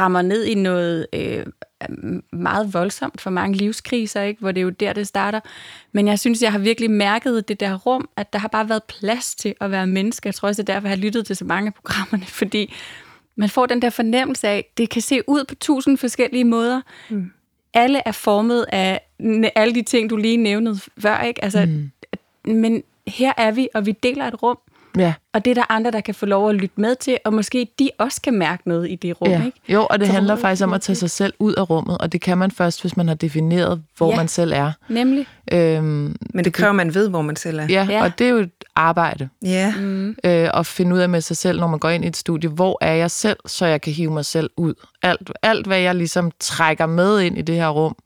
[0.00, 1.46] rammer ned i noget øh,
[2.32, 4.40] meget voldsomt for mange livskriser, ikke?
[4.40, 5.40] hvor det er jo der, det starter.
[5.92, 8.82] Men jeg synes, jeg har virkelig mærket det der rum, at der har bare været
[8.84, 10.26] plads til at være menneske.
[10.26, 12.74] Jeg tror også, det er derfor, jeg har lyttet til så mange af programmerne, fordi
[13.36, 16.80] man får den der fornemmelse af, at det kan se ud på tusind forskellige måder.
[17.08, 17.30] Mm.
[17.74, 19.00] Alle er formet af
[19.54, 21.20] alle de ting, du lige nævnede før.
[21.20, 21.44] Ikke?
[21.44, 21.90] Altså, mm.
[22.54, 24.58] Men her er vi, og vi deler et rum,
[24.98, 25.14] Ja.
[25.34, 27.68] og det er der andre, der kan få lov at lytte med til, og måske
[27.78, 29.30] de også kan mærke noget i det rum.
[29.30, 29.44] Ja.
[29.44, 29.60] Ikke?
[29.68, 32.12] Jo, og det Så handler faktisk om at tage sig selv ud af rummet, og
[32.12, 34.16] det kan man først, hvis man har defineret, hvor Ja.
[34.16, 34.72] man selv er.
[34.88, 35.26] Nemlig.
[35.52, 37.66] Øhm, Men det kræver, at man ved, hvor man selv er.
[37.70, 38.04] ja, Ja.
[38.04, 39.74] og det er jo et arbejde Ja.
[39.78, 40.08] Mm.
[40.24, 42.50] øh, at finde ud af med sig selv, når man går ind i et studie,
[42.50, 44.74] hvor er jeg selv, så jeg kan hive mig selv ud.
[45.02, 47.96] Alt, alt hvad jeg ligesom trækker med ind i det her rum,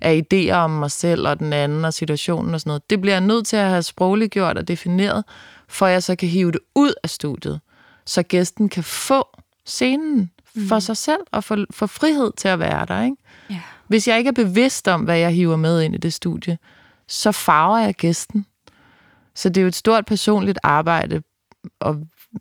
[0.00, 3.14] af idéer om mig selv og den anden og situationen og sådan noget, det bliver
[3.14, 5.24] jeg nødt til at have sprogligt gjort og defineret,
[5.72, 7.60] for jeg så kan hive det ud af studiet,
[8.06, 9.28] så gæsten kan få
[9.66, 10.30] scenen
[10.68, 13.02] for sig selv og få, få frihed til at være der.
[13.02, 13.16] Ikke?
[13.50, 13.60] Ja.
[13.88, 16.58] Hvis jeg ikke er bevidst om, hvad jeg hiver med ind i det studie,
[17.08, 18.46] så farver jeg gæsten.
[19.34, 21.22] Så det er jo et stort personligt arbejde
[21.80, 21.96] at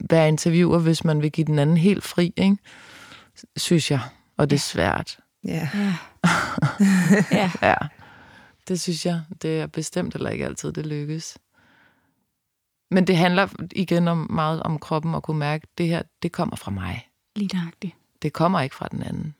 [0.09, 2.57] være interviewer, hvis man vil give den anden helt fri, ikke?
[3.57, 3.99] synes jeg.
[4.37, 5.17] Og det er svært.
[5.45, 5.69] Ja.
[5.73, 5.93] Ja.
[7.41, 7.51] ja.
[7.61, 7.75] Ja,
[8.67, 9.21] det synes jeg.
[9.41, 11.37] Det er bestemt heller ikke altid, det lykkes.
[12.91, 16.31] Men det handler igen om meget om kroppen og kunne mærke, at det her, det
[16.31, 17.07] kommer fra mig.
[17.35, 17.95] Lige nøjagtigt.
[18.21, 19.35] Det kommer ikke fra den anden.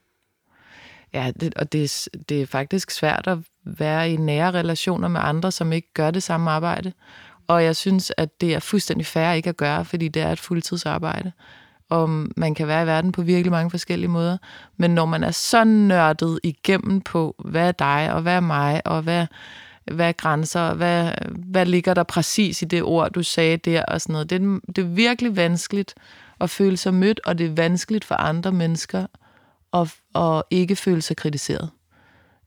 [1.13, 5.21] Ja, det, og det, er- det er faktisk svært at være i nære relationer med
[5.23, 6.93] andre, som ikke gør det samme arbejde.
[7.47, 10.39] Og jeg synes, at det er fuldstændig fair ikke at gøre, fordi det er et
[10.39, 11.31] fuldtidsarbejde.
[11.89, 14.37] Og man kan være i verden på virkelig mange forskellige måder.
[14.77, 18.81] Men når man er så nørdet igennem på, hvad er dig, og hvad er mig,
[18.87, 19.27] og hvad,
[19.91, 23.83] hvad er grænser, og hvad, hvad ligger der præcis i det ord, du sagde der,
[23.85, 24.29] og sådan noget.
[24.29, 25.93] Det er, det er virkelig vanskeligt
[26.39, 29.05] at føle sig mødt, og det er vanskeligt for andre mennesker
[29.73, 31.69] at, at ikke føle sig kritiseret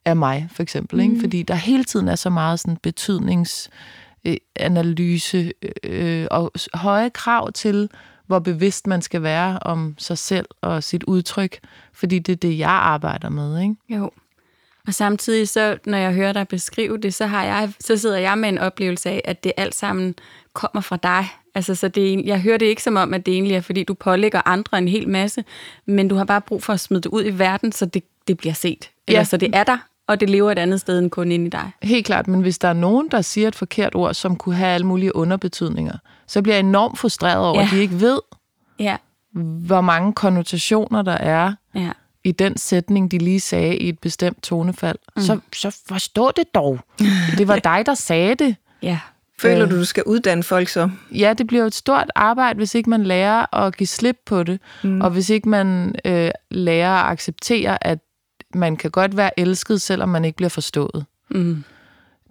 [0.05, 1.01] af mig, for eksempel.
[1.01, 1.15] Ikke?
[1.21, 5.53] Fordi der hele tiden er så meget sådan betydningsanalyse
[5.85, 7.91] øh, og s- høje krav til,
[8.27, 11.59] hvor bevidst man skal være om sig selv og sit udtryk,
[11.93, 13.61] fordi det er det, jeg arbejder med.
[13.61, 13.75] Ikke?
[13.89, 14.11] Jo.
[14.87, 18.39] Og samtidig, så, når jeg hører dig beskrive det, så, har jeg, så sidder jeg
[18.39, 20.15] med en oplevelse af, at det alt sammen
[20.53, 21.27] kommer fra dig.
[21.55, 23.95] Altså, så det, jeg hører det ikke som om, at det egentlig er, fordi du
[23.95, 25.45] pålægger andre en hel masse,
[25.87, 28.37] men du har bare brug for at smide det ud i verden, så det, det
[28.39, 28.91] bliver set.
[29.09, 29.25] Eller Ja.
[29.25, 31.71] så det er der, og det lever et andet sted end kun inde i dig.
[31.83, 34.71] Helt klart, men hvis der er nogen, der siger et forkert ord, som kunne have
[34.75, 35.95] alle mulige underbetydninger,
[36.27, 37.65] så bliver jeg enormt frustreret over, Ja.
[37.67, 38.19] at de ikke ved,
[38.79, 38.97] Ja,
[39.67, 41.91] hvor mange konnotationer der er ja.
[42.25, 44.99] I den sætning, de lige sagde i et bestemt tonefald.
[45.17, 45.23] Mm.
[45.23, 46.79] Så, så forstå det dog.
[47.39, 48.57] Det var dig, der sagde det.
[48.83, 48.99] Ja,
[49.39, 50.91] Føler du, du skal uddanne folk så?
[51.13, 54.43] Ja, det bliver jo et stort arbejde, hvis ikke man lærer at give slip på
[54.43, 55.01] det, mm.
[55.01, 57.99] og hvis ikke man øh, lærer at acceptere, at
[58.55, 61.05] man kan godt være elsket, selvom man ikke bliver forstået.
[61.31, 61.65] Mm.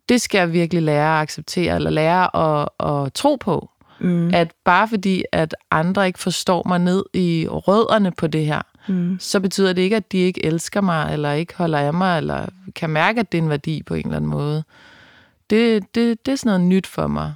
[0.10, 3.70] Det skal jeg virkelig lære at acceptere, eller lære at, at tro på.
[4.00, 4.34] Mm.
[4.34, 9.18] At bare fordi, at andre ikke forstår mig ned i rødderne på det her, mm.
[9.20, 12.46] så betyder det ikke, at de ikke elsker mig, eller ikke holder af mig, eller
[12.76, 14.64] kan mærke, at det er en værdi på en eller anden måde.
[15.50, 17.34] Det, det, det er sådan noget nyt for mig.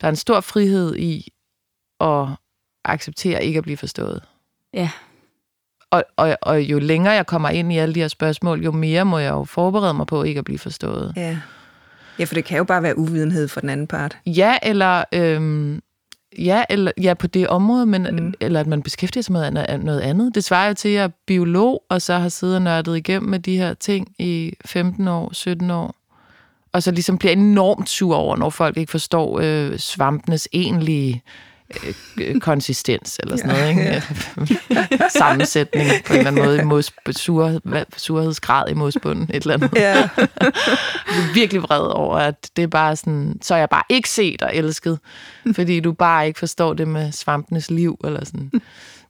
[0.00, 1.32] Der er en stor frihed i
[2.00, 2.26] at
[2.84, 4.22] acceptere ikke at blive forstået.
[4.74, 4.90] ja,
[5.90, 9.04] Og, og, og jo længere jeg kommer ind i alle de her spørgsmål, jo mere
[9.04, 11.12] må jeg jo forberede mig på ikke at blive forstået.
[11.16, 11.38] Ja.
[12.18, 14.18] Ja, for det kan jo bare være uvidenhed for den anden part.
[14.26, 15.80] Ja, eller, øhm,
[16.38, 18.34] ja, eller ja, på det område, men, mm.
[18.40, 20.34] eller at man beskæftiger sig med noget andet.
[20.34, 23.30] Det svarer jo til, at jeg er biolog, og så har siddet og nørdet igennem
[23.30, 25.94] med de her ting i 15 år, 17 år.
[26.72, 31.49] Og så ligesom bliver enormt sur over, når folk ikke forstår øh, svampenes egentlige øh,
[32.20, 34.02] øh, konsistens, eller sådan noget, ikke?
[35.18, 39.54] Sammensætning på en eller anden måde i mos, sur, hvad- surhedsgrad i mosbunden, et eller
[39.54, 39.70] andet.
[39.76, 39.96] Ja.
[41.10, 44.08] Jeg er virkelig vred over, at det er bare sådan, så er jeg bare ikke
[44.10, 44.98] set og elsket,
[45.54, 48.50] fordi du bare ikke forstår det med svampenes liv, eller sådan.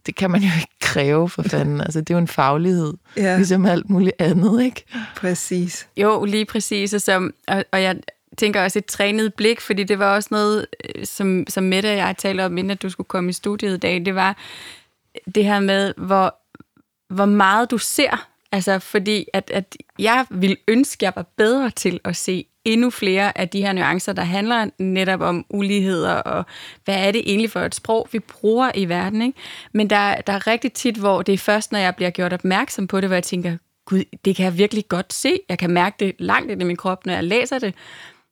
[0.07, 1.81] Det kan man jo ikke kræve for fanden.
[1.81, 3.37] Altså, det er jo en faglighed, Ja.
[3.37, 4.85] ligesom alt muligt andet, ikke?
[5.17, 5.87] Præcis.
[5.97, 6.95] Jo, lige præcis.
[6.95, 7.97] Og, som, og, og jeg
[8.39, 11.97] tænker også et trænet blik, fordi det var også noget, øh, som, som Mette og
[11.97, 14.05] jeg talte om, inden at du skulle komme i studiet i dag.
[14.05, 14.37] Det var,
[15.14, 16.35] øh, det her med, hvor,
[17.14, 18.26] hvor meget du ser.
[18.53, 22.91] Altså, fordi at, at jeg vil ønske, at jeg var bedre til at se endnu
[22.91, 26.45] flere af de her nuancer, der handler netop om uligheder, og
[26.85, 29.22] hvad er det egentlig for et sprog, vi bruger i verden.
[29.22, 29.39] Ikke?
[29.72, 32.87] Men der, der er rigtig tit, hvor det er først, når jeg bliver gjort opmærksom
[32.87, 35.41] på det, hvor jeg tænker, gud, det kan jeg virkelig godt se.
[35.49, 37.74] Jeg kan mærke det langt ind i min krop, når jeg læser det.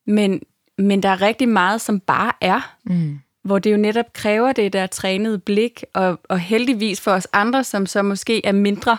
[0.09, 0.43] Men,
[0.79, 2.75] men der er rigtig meget, som bare er.
[2.85, 3.19] Mm.
[3.43, 7.65] Hvor det jo netop kræver det der trænede blik, og, og heldigvis for os andre,
[7.65, 8.99] som så måske er mindre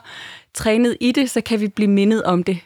[0.53, 2.59] trænet i det, så kan vi blive mindet om det.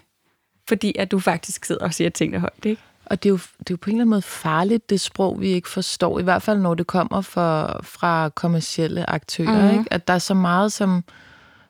[0.68, 2.82] Fordi at du faktisk sidder og siger tingene højt, ikke?
[3.06, 5.42] Og det er, jo, det er jo på en eller anden måde farligt, det sprog,
[5.42, 6.20] vi ikke forstår.
[6.20, 9.62] I hvert fald, når det kommer for, fra kommercielle aktører.
[9.62, 9.80] Mm-hmm.
[9.80, 9.94] Ikke?
[9.94, 11.04] At der er så meget, som,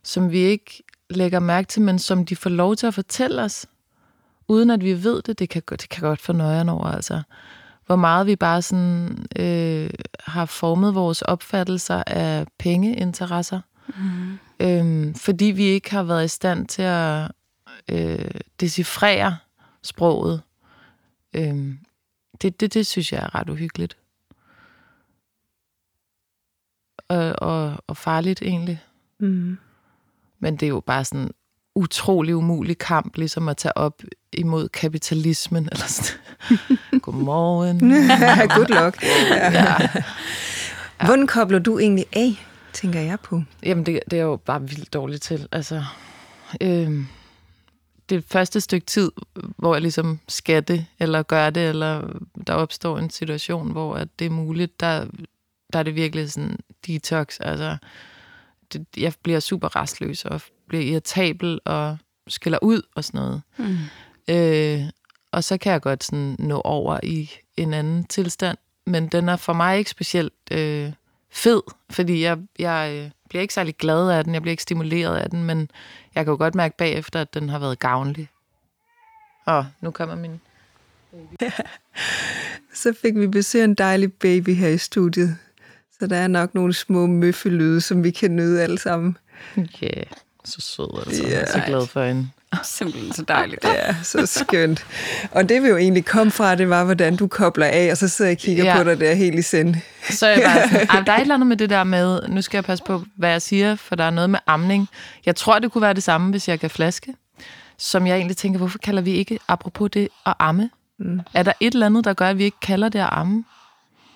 [0.03, 3.65] som vi ikke lægger mærke til, men som de får lov til at fortælle os,
[4.47, 5.39] uden at vi ved det.
[5.39, 7.21] Det kan, det kan godt få nøjeren over, altså.
[7.85, 9.89] Hvor meget vi bare sådan, øh,
[10.19, 13.61] har formet vores opfattelser af pengeinteresser.
[13.87, 14.39] Mm.
[14.59, 17.31] Øhm, fordi vi ikke har været i stand til at
[17.89, 19.37] øh, decifrere
[19.83, 20.41] sproget.
[21.33, 21.79] Øhm,
[22.41, 23.97] det, det, det synes jeg er ret uhyggeligt.
[27.07, 28.83] Og, og, og farligt egentlig.
[29.19, 29.57] Mm.
[30.39, 31.31] Men det er jo bare sådan
[31.75, 34.01] utrolig umulig kamp, ligesom at tage op
[34.33, 35.69] imod kapitalismen.
[35.71, 36.19] Eller sådan.
[37.01, 37.79] Godmorgen.
[38.55, 39.03] Good luck.
[39.29, 39.51] ja.
[39.51, 39.87] ja.
[41.05, 43.43] Hvordan kobler du egentlig af, tænker jeg på?
[43.63, 45.47] Jamen, det, det er jo bare vildt dårligt til.
[45.51, 45.83] Altså,
[46.61, 47.05] øh,
[48.09, 49.11] det første stykke tid,
[49.57, 52.09] hvor jeg ligesom skal det, eller gør det, eller
[52.47, 55.05] der opstår en situation, hvor at det er muligt, der,
[55.73, 57.37] der er det virkelig sådan detox.
[57.39, 57.77] Altså,
[58.73, 60.41] det, jeg bliver super restløs, og
[60.73, 61.97] bliver irritabel, og
[62.27, 63.41] skiller ud, og sådan noget.
[63.57, 63.77] Mm.
[64.27, 64.89] Øh,
[65.31, 69.35] og så kan jeg godt sådan nå over i en anden tilstand, men den er
[69.35, 70.91] for mig ikke specielt øh,
[71.31, 75.17] fed, fordi jeg, jeg øh, bliver ikke særlig glad af den, jeg bliver ikke stimuleret
[75.17, 75.69] af den, men
[76.15, 78.29] jeg kan jo godt mærke bagefter, at den har været gavnlig.
[79.45, 80.41] Og nu kommer min
[81.11, 81.51] baby.
[82.81, 85.37] Så fik vi besøg af en dejlig baby her i studiet.
[85.99, 89.17] Så der er nok nogle små møffelyde, som vi kan nyde alle sammen.
[89.57, 89.61] Ja,
[89.97, 90.05] yeah.
[90.45, 91.23] Så sød altså.
[91.23, 91.31] Yeah.
[91.31, 92.29] Jeg er så glad for hende.
[92.63, 93.63] Simpelthen så dejligt.
[93.63, 94.85] Ja, så skønt.
[95.31, 98.07] Og det vi jo egentlig kom fra, det var, hvordan du kobler af, og så
[98.07, 98.77] sidder jeg og kigger ja.
[98.77, 99.75] på dig der helt i sind.
[100.09, 102.41] Så er jeg bare sådan, der er et eller andet med det der med, nu
[102.41, 104.89] skal jeg passe på, hvad jeg siger, for der er noget med amning.
[105.25, 107.13] Jeg tror, det kunne være det samme, hvis jeg kan flaske.
[107.77, 110.69] Som jeg egentlig tænker, hvorfor kalder vi ikke, apropos det, at amme?
[110.99, 111.19] Mm.
[111.33, 113.43] Er der et eller andet, der gør, at vi ikke kalder det at amme?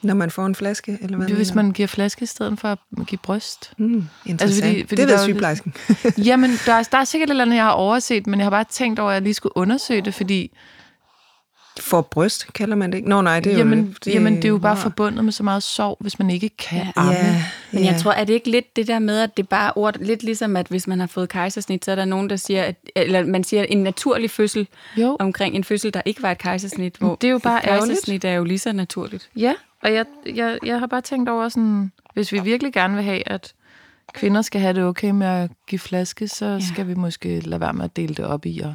[0.07, 1.27] Når man får en flaske, eller hvad?
[1.27, 3.71] Hvis man giver flaske i stedet for at give bryst.
[3.77, 4.41] Mm, interessant.
[4.41, 5.73] Altså, fordi, fordi det ved sygeplejersken.
[6.29, 8.49] jamen, der er, der er sikkert et eller andet, jeg har overset, men jeg har
[8.51, 10.51] bare tænkt over, at jeg lige skulle undersøge det, fordi
[11.79, 13.09] for bryst, kalder man det ikke?
[13.09, 13.93] Nå nej, det er jamen, jo...
[14.05, 14.83] Det, jamen, det er jo bare ja.
[14.83, 17.13] forbundet med så meget sorg, hvis man ikke kan ja, amme.
[17.13, 19.71] Ja, Men jeg tror, er det ikke lidt det der med, at det er bare
[19.75, 22.63] ord, lidt ligesom, at hvis man har fået kejsersnit, så er der nogen, der siger,
[22.63, 25.17] at, eller man siger en naturlig fødsel jo.
[25.19, 28.25] omkring en fødsel, der ikke var et kejsersnit, hvor det er jo bare et kejsersnit
[28.25, 29.29] er jo lige så naturligt.
[29.35, 29.53] Ja,
[29.83, 33.29] og jeg, jeg, jeg har bare tænkt over sådan, hvis vi virkelig gerne vil have,
[33.29, 33.53] at
[34.13, 36.59] kvinder skal have det okay med at give flaske, så ja.
[36.59, 38.73] skal vi måske lade være med at dele det op i at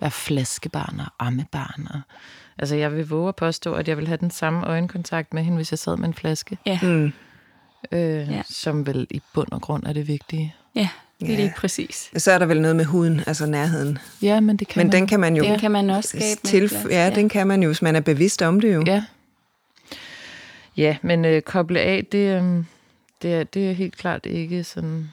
[0.00, 2.00] være flaskebarn og ammebarn og
[2.58, 5.56] Altså, jeg vil våge at påstå, at jeg vil have den samme øjenkontakt med hende,
[5.56, 6.58] hvis jeg sad med en flaske.
[6.66, 6.78] Ja.
[6.82, 7.12] Mm.
[7.92, 8.00] Øh,
[8.30, 8.42] ja.
[8.50, 10.54] Som vel i bund og grund er det vigtige.
[10.74, 10.88] Ja,
[11.20, 11.38] det er ja.
[11.38, 12.10] lige præcis.
[12.16, 13.98] Så er der vel noget med huden, altså nærheden.
[14.22, 14.92] Ja, men det kan men man.
[14.92, 15.44] den kan man jo...
[15.44, 18.00] Den kan man også skabe tilf- ja, ja, den kan man jo, hvis man er
[18.00, 18.84] bevidst om det jo.
[18.86, 19.04] Ja.
[20.76, 22.64] Ja, men øh, koble af, det, øh,
[23.22, 25.08] det, er, det er helt klart ikke sådan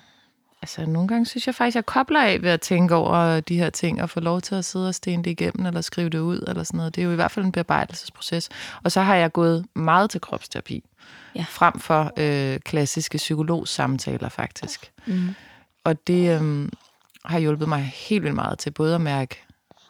[0.61, 3.69] altså nogle gange synes jeg faktisk, jeg kobler af ved at tænke over de her
[3.69, 6.43] ting, og få lov til at sidde og stene det igennem, eller skrive det ud,
[6.47, 6.95] eller sådan noget.
[6.95, 8.49] Det er jo i hvert fald en bearbejdelsesproces.
[8.83, 10.83] Og så har jeg gået meget til kropsterapi,
[11.35, 11.45] ja.
[11.49, 14.91] frem for øh, klassiske psykologsamtaler faktisk.
[15.05, 15.35] Mm.
[15.83, 16.69] Og det øh,
[17.25, 19.43] har hjulpet mig helt vildt meget til både at mærke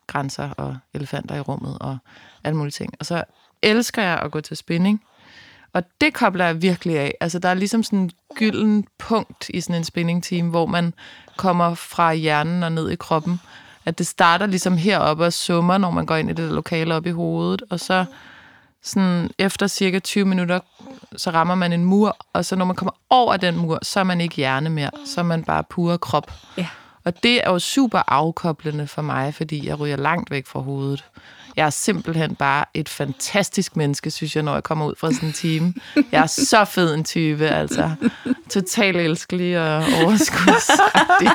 [0.07, 1.97] grænser og elefanter i rummet og
[2.43, 2.93] alle mulige ting.
[2.99, 3.23] Og så
[3.61, 5.03] elsker jeg at gå til spinning,
[5.73, 7.13] og det kobler jeg virkelig af.
[7.19, 10.93] Altså, der er ligesom sådan en gylden punkt i sådan en spinning team, hvor man
[11.37, 13.39] kommer fra hjernen og ned i kroppen.
[13.85, 17.05] At det starter ligesom heroppe og summer, når man går ind i det lokale op
[17.05, 18.05] i hovedet, og så
[18.83, 20.59] sådan efter cirka 20 minutter,
[21.17, 24.03] så rammer man en mur, og så når man kommer over den mur, så er
[24.03, 26.33] man ikke hjerne mere, så er man bare pure krop.
[26.57, 26.67] Ja.
[27.09, 31.05] Og det er jo super afkoblende for mig, fordi jeg ryger langt væk fra hovedet.
[31.55, 35.29] Jeg er simpelthen bare et fantastisk menneske, synes jeg, når jeg kommer ud fra sådan
[35.29, 35.75] en team.
[36.11, 37.91] Jeg er så fed en type, altså.
[38.49, 41.29] Totalt elskelig og overskudsagtig.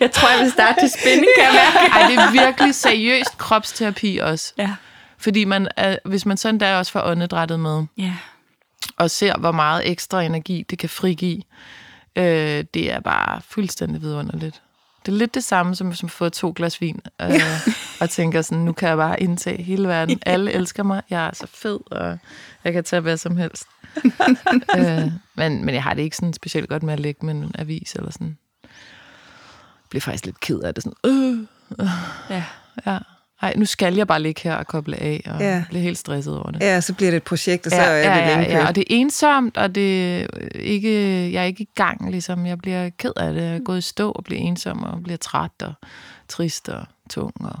[0.00, 1.92] jeg tror, jeg vil starte til spænding, kan jeg mærke.
[1.92, 4.52] Ej, det er virkelig seriøst kropsterapi også.
[4.58, 4.74] Ja.
[5.18, 5.68] Fordi man
[6.04, 8.12] hvis man sådan der også får åndedrættet med, ja.
[8.96, 11.42] og ser, hvor meget ekstra energi det kan frigive,
[12.16, 14.62] Øh, det er bare fuldstændig vidunderligt.
[15.06, 17.30] Det er lidt det samme, som hvis man får to glas vin, øh,
[18.00, 20.18] og tænker sådan, nu kan jeg bare indtage hele verden.
[20.26, 22.18] Alle elsker mig, jeg er så fed, og
[22.64, 23.64] jeg kan tage hvad som helst.
[24.78, 27.54] øh, men, men jeg har det ikke sådan specielt godt med at lægge med en
[27.58, 28.38] avis eller sådan.
[28.62, 28.70] Jeg
[29.90, 30.84] bliver faktisk lidt ked af det.
[30.84, 31.38] Sådan, øh,
[31.80, 31.88] øh,
[32.30, 32.44] Ja.
[32.86, 32.98] ja.
[33.42, 35.64] Ej, nu skal jeg bare ligge her og koble af, og Ja.
[35.68, 36.60] blive helt stresset over det.
[36.62, 38.74] Ja, så bliver det et projekt, og så ja, er det ja, ja, ja, og
[38.74, 40.92] det er ensomt, og det er ikke,
[41.32, 42.46] jeg er ikke i gang, ligesom.
[42.46, 43.42] Jeg bliver ked af det.
[43.42, 45.72] Jeg er gået i stå og bliver ensom, og bliver træt og
[46.28, 47.32] trist og tung.
[47.40, 47.56] Og,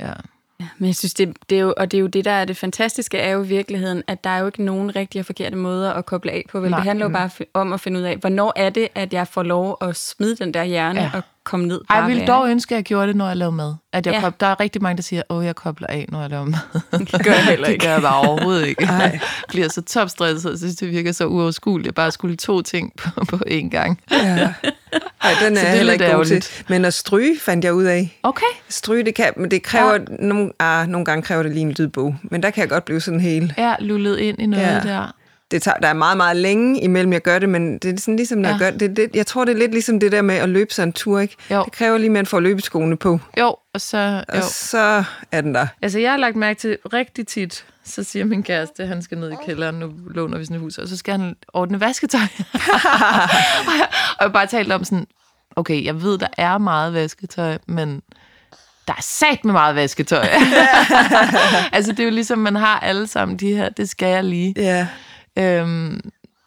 [0.00, 0.12] ja.
[0.60, 2.44] Ja, men jeg synes, det, det er jo, og det er jo det, der er
[2.44, 5.56] det fantastiske, er jo i virkeligheden, at der er jo ikke nogen rigtige og forkerte
[5.56, 6.60] måder at koble af på.
[6.60, 6.70] Vel?
[6.70, 6.78] Nej.
[6.78, 9.42] Det handler jo bare om at finde ud af, hvornår er det, at jeg får
[9.42, 11.00] lov at smide den der hjerne.
[11.00, 11.10] Ja.
[11.14, 11.80] og komme ned.
[11.88, 13.74] Bare jeg ville dog ønske, at jeg gjorde det, når jeg lavede mad.
[13.92, 14.20] At jeg Ja.
[14.20, 16.80] kobler, der er rigtig mange, der siger, at jeg kobler af, når jeg laver mad.
[17.12, 17.86] Det gør jeg heller det ikke.
[17.86, 18.84] gør jeg bare overhovedet ikke.
[18.92, 18.96] Ej.
[18.98, 21.86] Jeg bliver så topstresset, og synes, det virker så uoverskueligt.
[21.86, 24.00] Jeg bare skulle to ting på, på én gang.
[24.10, 24.16] Ja.
[25.22, 26.44] Ej, den er Så det er heller ikke god til.
[26.68, 28.18] Men at stryge fandt jeg ud af.
[28.22, 28.46] Okay.
[28.68, 29.98] Stryge, det kan, men det kræver, ja.
[30.26, 32.16] nogle, ah, nogle gange kræver det lige en lydbog.
[32.22, 33.52] Men der kan jeg godt blive sådan helt...
[33.58, 34.80] Ja, lullet ind i noget ja.
[34.80, 35.12] der.
[35.52, 38.16] Det tager, der er meget, meget længe imellem, jeg gør det, men det er sådan
[38.16, 38.54] ligesom, når ja.
[38.54, 39.10] Jeg gør det, det.
[39.14, 41.36] Jeg tror, det er lidt ligesom det der med at løbe sig en tur, ikke?
[41.50, 41.62] Jo.
[41.64, 44.24] Det kræver lige, at man får løbeskoene på, Jo, og så...
[44.28, 44.42] og Jo.
[44.48, 45.66] så er den der.
[45.82, 49.18] Altså, jeg har lagt mærke til rigtig tit, så siger min kæreste, at han skal
[49.18, 52.20] ned i kælderen, nu låner vi sådan et hus, og så skal han ordne vasketøj.
[54.18, 55.06] og jeg bare talt om sådan,
[55.56, 58.02] okay, jeg ved, der er meget vasketøj, men
[58.88, 60.26] der er sat med meget vasketøj.
[61.72, 64.54] altså, det er jo ligesom, man har alle sammen de her, det skal jeg lige.
[64.56, 64.86] Ja.
[65.38, 66.00] Øhm,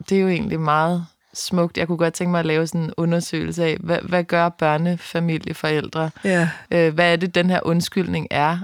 [0.09, 1.77] det er jo egentlig meget smukt.
[1.77, 6.09] Jeg kunne godt tænke mig at lave sådan en undersøgelse af, hvad, hvad gør børnefamilieforældre?
[6.23, 6.49] Ja.
[6.71, 8.57] Øh, hvad er det, den her undskyldning er?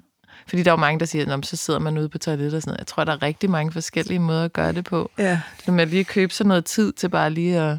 [0.47, 2.61] Fordi der er jo mange, der siger, at så sidder man ude på toilettet og
[2.61, 2.79] sådan noget.
[2.79, 5.11] Jeg tror, der er rigtig mange forskellige måder at gøre det på.
[5.17, 5.41] Ja.
[5.65, 7.77] Det med at lige købe sig noget tid til bare lige at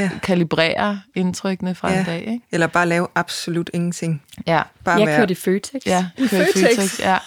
[0.00, 0.10] Ja.
[0.22, 1.98] kalibrere indtrykkene fra Ja.
[1.98, 2.40] en dag, ikke?
[2.52, 4.22] Eller bare lave absolut ingenting.
[4.46, 4.62] Ja.
[4.84, 5.18] Bare Jeg være...
[5.18, 5.86] kørte i Føtex.
[5.86, 6.52] Ja, i Føtex?
[6.54, 7.00] Føtex.
[7.00, 7.18] Ja,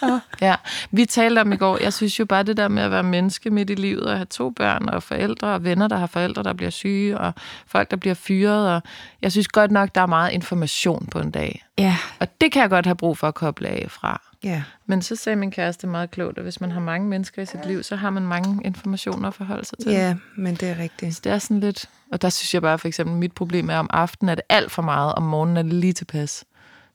[0.42, 0.56] ja.
[0.92, 3.50] Vi talte om i går, jeg synes jo bare det der med at være menneske
[3.50, 6.54] midt i livet, og have to børn, og forældre, og venner, der har forældre, der
[6.54, 7.34] bliver syge, og
[7.68, 8.82] folk, der bliver fyret, og
[9.22, 11.66] jeg synes godt nok, der er meget information på en dag.
[11.78, 11.98] ja.
[12.20, 14.22] Og det kan jeg godt have brug for at koble af fra.
[14.44, 14.64] Ja.
[14.86, 17.66] Men så sagde min kæreste meget klogt, at hvis man har mange mennesker i sit
[17.68, 19.92] liv, så har man mange informationer at forholde sig til.
[19.92, 21.16] ja, men det er rigtigt.
[21.16, 21.86] Så det er sådan lidt...
[22.14, 24.72] Og der synes jeg bare, for eksempel, mit problem er, om aftenen er det alt
[24.72, 26.46] for meget, om morgenen er det lige tilpas.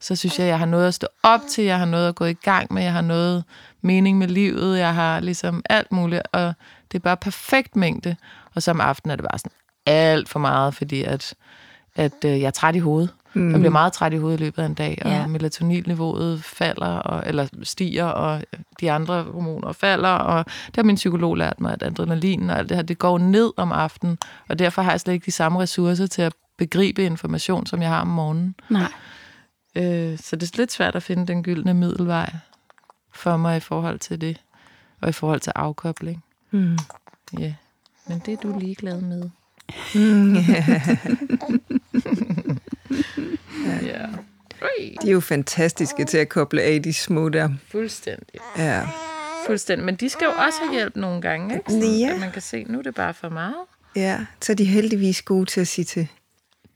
[0.01, 2.25] Så synes jeg, jeg har noget at stå op til, jeg har noget at gå
[2.25, 3.45] i gang med, jeg har noget
[3.83, 6.55] mening med livet, jeg har ligesom alt muligt, og
[6.93, 8.17] det er bare perfekt mængde.
[8.55, 9.53] Og så om aftenen er det bare sådan
[9.87, 11.35] alt for meget, fordi at,
[11.95, 13.11] at øh, jeg er træt i hovedet.
[13.35, 13.51] Mm.
[13.51, 15.27] Jeg bliver meget træt i hovedet i løbet af en dag, og Ja.
[15.27, 18.43] melatoninniveauet falder, og, eller stiger, og
[18.81, 22.69] de andre hormoner falder, og det har min psykolog lært mig, at adrenalin og alt
[22.69, 24.19] det her, det går ned om aftenen,
[24.49, 27.89] og derfor har jeg slet ikke de samme ressourcer til at begribe information, som jeg
[27.91, 28.55] har om morgenen.
[28.69, 28.93] Nej.
[29.75, 32.33] Øh, så det er lidt svært at finde den gyldne middelvej
[33.13, 34.41] for mig i forhold til det,
[35.01, 36.25] og i forhold til afkobling.
[36.51, 36.79] Mm.
[37.39, 37.55] Ja,
[38.09, 39.31] men det er du ligeglad med.
[39.95, 40.37] Mm,
[43.83, 44.07] ja.
[44.63, 44.67] Ja,
[45.03, 47.49] De er jo fantastiske til at koble af, de små der.
[47.71, 48.41] fuldstændig.
[48.59, 48.87] Ja.
[49.47, 49.85] Fuldstændig.
[49.87, 51.71] Men de skal jo også have hjælp nogle gange, ikke?
[51.73, 52.11] Sådan, Ja.
[52.15, 53.55] At man kan se, nu er det bare for meget.
[53.97, 56.09] ja, så er de heldigvis gode til at sige til.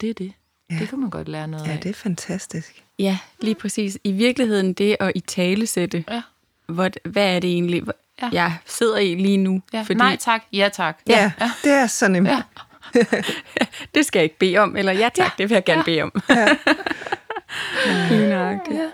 [0.00, 0.32] Det er det.
[0.70, 0.74] Ja.
[0.74, 0.80] Ja.
[0.80, 1.78] Det kan man godt lære noget Ja, af.
[1.80, 2.82] det er fantastisk.
[2.98, 3.98] Ja, lige præcis.
[4.04, 6.22] I virkeligheden det at i tale sætte, Ja.
[6.66, 7.82] hvor, hvad er det egentlig,
[8.22, 8.28] Ja.
[8.32, 9.62] jeg sidder i lige nu?
[9.72, 9.82] Ja.
[9.82, 9.94] Fordi...
[9.94, 10.98] Nej tak, ja tak.
[11.08, 11.50] Ja, ja.
[11.64, 12.28] det er så nemt.
[12.28, 12.42] Ja.
[13.94, 15.30] Det skal jeg ikke bede om, eller ja tak, ja.
[15.38, 16.12] det vil jeg gerne bede om.
[18.10, 18.80] Nøjagtigt.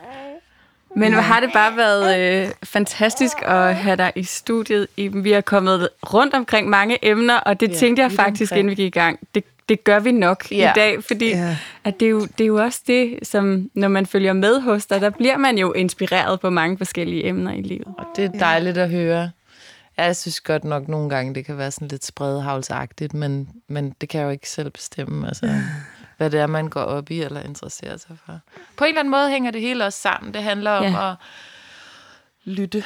[0.96, 1.20] Men ja.
[1.20, 4.86] har det bare været øh, fantastisk at have dig i studiet.
[4.96, 5.24] Iben.
[5.24, 8.61] Vi har kommet rundt omkring mange emner, og det ja, Ja, tænkte jeg faktisk, omkring.
[8.61, 9.18] inden vi gik i gang.
[9.34, 10.57] Det, det gør vi nok ja.
[10.57, 10.70] Ja.
[10.70, 11.36] i dag, fordi Ja.
[11.38, 11.57] ja.
[11.84, 14.86] at det, er jo, det er jo også det, som når man følger med hos
[14.86, 17.86] dig, der bliver man jo inspireret på mange forskellige emner i livet.
[17.99, 19.30] Og det er dejligt at høre.
[19.99, 23.94] Ja, Jeg synes godt nok nogle gange, det kan være sådan lidt spredhavlsagtigt, men, men
[24.01, 25.46] det kan jeg jo ikke selv bestemme, altså,
[26.16, 28.40] hvad det er, man går op i eller interesserer sig for.
[28.76, 30.34] På en eller anden måde hænger det hele også sammen.
[30.34, 31.11] Det handler om Ja.
[31.11, 31.16] at
[32.44, 32.84] lytte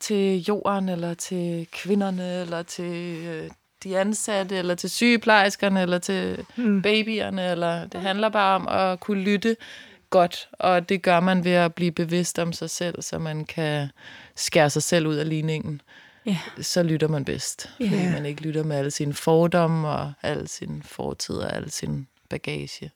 [0.00, 3.50] til jorden, eller til kvinderne, eller til øh,
[3.84, 6.82] de ansatte, eller til sygeplejerskerne, eller til mm.
[6.82, 7.50] babyerne.
[7.50, 9.56] Eller, det handler bare om at kunne lytte
[10.10, 13.88] godt, og det gør man ved at blive bevidst om sig selv, så man kan
[14.36, 15.80] skære sig selv ud af ligningen.
[16.26, 16.38] Ja.
[16.60, 17.84] Så lytter man bedst, Ja.
[17.88, 22.06] fordi man ikke lytter med alle sine fordomme og alle sine fortid og alle sin
[22.30, 22.90] bagage.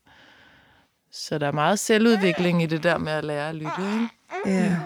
[1.12, 4.08] Så der er meget selvudvikling i det der med at lære at lytte, ikke?
[4.58, 4.76] Ja,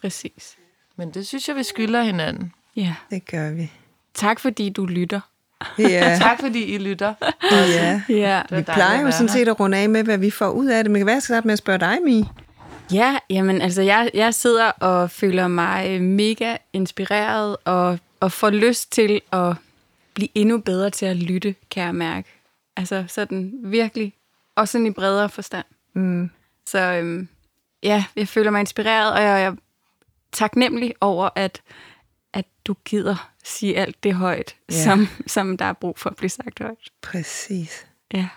[0.00, 0.56] Præcis.
[0.96, 2.52] Men det synes jeg, vi skylder hinanden.
[2.76, 2.94] Ja.
[3.10, 3.72] det gør vi.
[4.14, 5.20] Tak fordi du lytter.
[5.78, 7.14] Ja, Tak fordi I lytter.
[7.52, 8.02] ja.
[8.08, 8.42] Ja.
[8.50, 10.90] Vi plejer jo sådan set at runde af med, hvad vi får ud af det.
[10.90, 12.24] Men kan være, jeg skal starte med at spørge dig, Mi.
[12.92, 18.92] Ja, jamen altså, jeg, jeg sidder og føler mig mega inspireret og, og får lyst
[18.92, 19.54] til at
[20.14, 22.28] blive endnu bedre til at lytte, kan jeg mærke.
[22.76, 24.12] Altså sådan virkelig,
[24.54, 25.64] og sådan i bredere forstand.
[25.94, 26.30] Mm.
[26.66, 27.28] Så øhm,
[27.82, 29.54] ja, jeg føler mig inspireret, og jeg, jeg er
[30.32, 31.62] taknemmelig over, at,
[32.32, 34.74] at du gider sige alt det højt, Ja.
[34.74, 34.84] yeah.
[34.84, 36.90] som, som der er brug for at blive sagt højt.
[37.02, 37.86] Præcis.
[38.14, 38.28] Ja.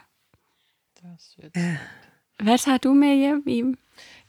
[1.56, 1.78] Ja.
[2.44, 3.78] Hvad tager du med hjem, Iben?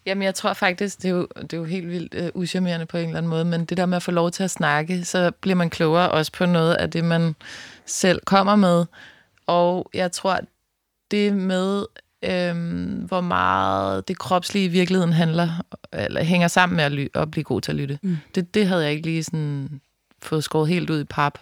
[0.06, 2.96] Jamen, jeg tror faktisk, det er jo, det er jo helt vildt uh, uschammerende på
[2.96, 5.30] en eller anden måde, men det der med at få lov til at snakke, så
[5.30, 7.34] bliver man klogere også på noget af det, man
[7.86, 8.84] selv kommer med.
[9.46, 10.40] Og jeg tror,
[11.10, 11.84] det med,
[12.22, 15.48] øhm, hvor meget det kropslige i virkeligheden handler,
[15.92, 18.16] eller hænger sammen med at, ly- at blive god til at lytte, mm.
[18.34, 19.80] det, det havde jeg ikke lige sådan
[20.22, 21.38] fået skåret helt ud i pap.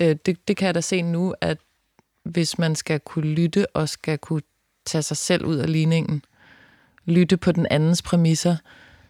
[0.00, 1.58] Øh, det, det kan jeg da se nu, at
[2.24, 4.42] hvis man skal kunne lytte og skal kunne
[4.86, 6.22] tage sig selv ud af ligningen,
[7.04, 8.56] lytte på den andens præmisser,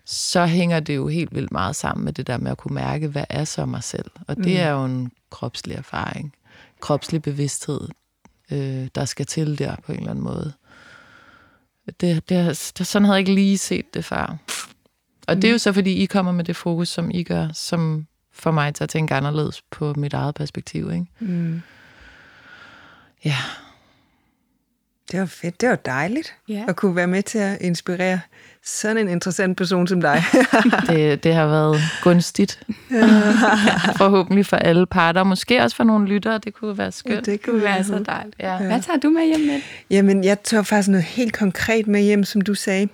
[0.05, 3.09] så hænger det jo helt vildt meget sammen med det der med at kunne mærke,
[3.09, 4.11] hvad er så mig selv?
[4.29, 4.57] Og det Mm.
[4.57, 6.35] er jo en kropslig erfaring,
[6.81, 7.81] kropslig bevidsthed,
[8.51, 10.53] øh, der skal til der på en eller anden måde.
[12.01, 14.37] Det, det, det, sådan havde jeg ikke lige set det før.
[15.29, 18.07] Og det er jo så, fordi I kommer med det fokus, som I gør, som
[18.33, 20.93] får mig til at tænke anderledes på mit eget perspektiv.
[20.93, 21.07] Ikke?
[21.21, 21.63] Mm.
[23.25, 23.37] Ja,
[25.11, 25.61] Det var fedt.
[25.61, 26.65] Det var dejligt Ja.
[26.69, 28.21] at kunne være med til at inspirere
[28.65, 30.23] sådan en interessant person som dig.
[30.89, 32.63] det, det har været gunstigt.
[34.01, 35.25] Forhåbentlig for alle parter.
[35.25, 36.39] Måske også for nogle lyttere.
[36.39, 37.17] Det kunne være skønt.
[37.17, 38.37] det Det kunne være så dejligt.
[38.41, 38.59] Ja.
[38.59, 39.61] Hvad tager du med hjem med?
[39.91, 42.89] Jamen, jeg tør faktisk noget helt konkret med hjem, som du sagde.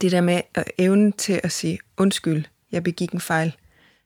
[0.00, 3.56] Det der med at evnen til at sige, undskyld, jeg begik en fejl.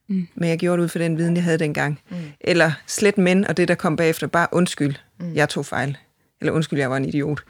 [0.09, 0.29] Mm.
[0.35, 2.01] Men jeg gjorde det ud for den viden, jeg havde dengang.
[2.11, 2.17] Mm.
[2.41, 5.35] Eller slet men, og det, der kom bagefter, bare undskyld, mm.
[5.35, 5.97] jeg tog fejl.
[6.43, 7.41] Eller undskyld, jeg var en idiot.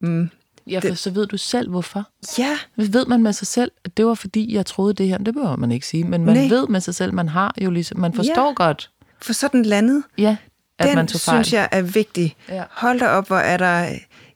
[0.00, 0.30] Mm.
[0.66, 2.08] Ja, for så ved du selv, hvorfor.
[2.38, 5.18] Ja, Ved man med sig selv, at det var fordi, jeg troede det her.
[5.18, 6.48] Det behøver man ikke sige, men man Nej.
[6.48, 8.52] ved med sig selv, man har jo ligesom, man forstår Ja.
[8.54, 8.90] godt,
[9.22, 10.02] for sådan landet.
[10.18, 10.36] ja,
[10.78, 11.44] at den man tog fejl.
[11.44, 12.36] synes jeg er vigtig.
[12.48, 12.62] Ja.
[12.70, 13.88] Hold da op, hvor er der...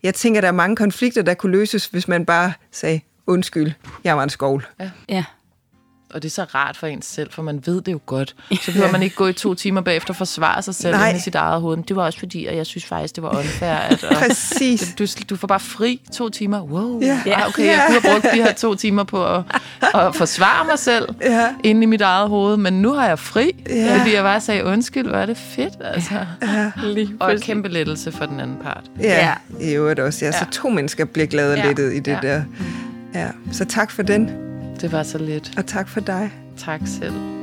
[0.02, 3.72] Jeg tænker, der er mange konflikter, der kunne løses, hvis man bare sagde, undskyld,
[4.04, 4.66] jeg var en skovl.
[5.08, 5.24] Ja.
[6.14, 8.34] Og det er så rart for en selv, for man ved det jo godt.
[8.62, 11.34] Så behøver man ikke gå i to timer bagefter og forsvare sig selv i sit
[11.34, 11.76] eget hoved.
[11.76, 13.72] Men det var også fordi, at jeg synes faktisk, det var unfair.
[13.74, 14.94] At, Præcis.
[14.98, 16.60] du, du får bare fri to timer.
[16.62, 17.20] Wow, Ja.
[17.26, 17.48] ja.
[17.48, 19.42] okay, jeg kunne have brugt de her to timer på at,
[19.94, 21.48] at forsvare mig selv Ja.
[21.64, 22.56] inde i mit eget hoved.
[22.56, 23.98] Men nu har jeg fri, Ja.
[24.00, 25.08] fordi jeg bare sagde undskyld.
[25.08, 26.14] Hvor er det fedt, altså.
[26.82, 28.84] Lige Og en kæmpe lettelse for den anden part.
[29.00, 30.24] Ja, i øvrigt også.
[30.24, 30.46] Ja, så Ja.
[30.52, 31.66] to mennesker bliver glade og Ja.
[31.66, 32.18] lettet i det Ja.
[32.22, 32.42] der.
[33.14, 34.30] Ja, så tak for den,
[34.80, 35.58] Det var så lidt.
[35.58, 36.30] og tak for dig.
[36.56, 37.35] Tak selv.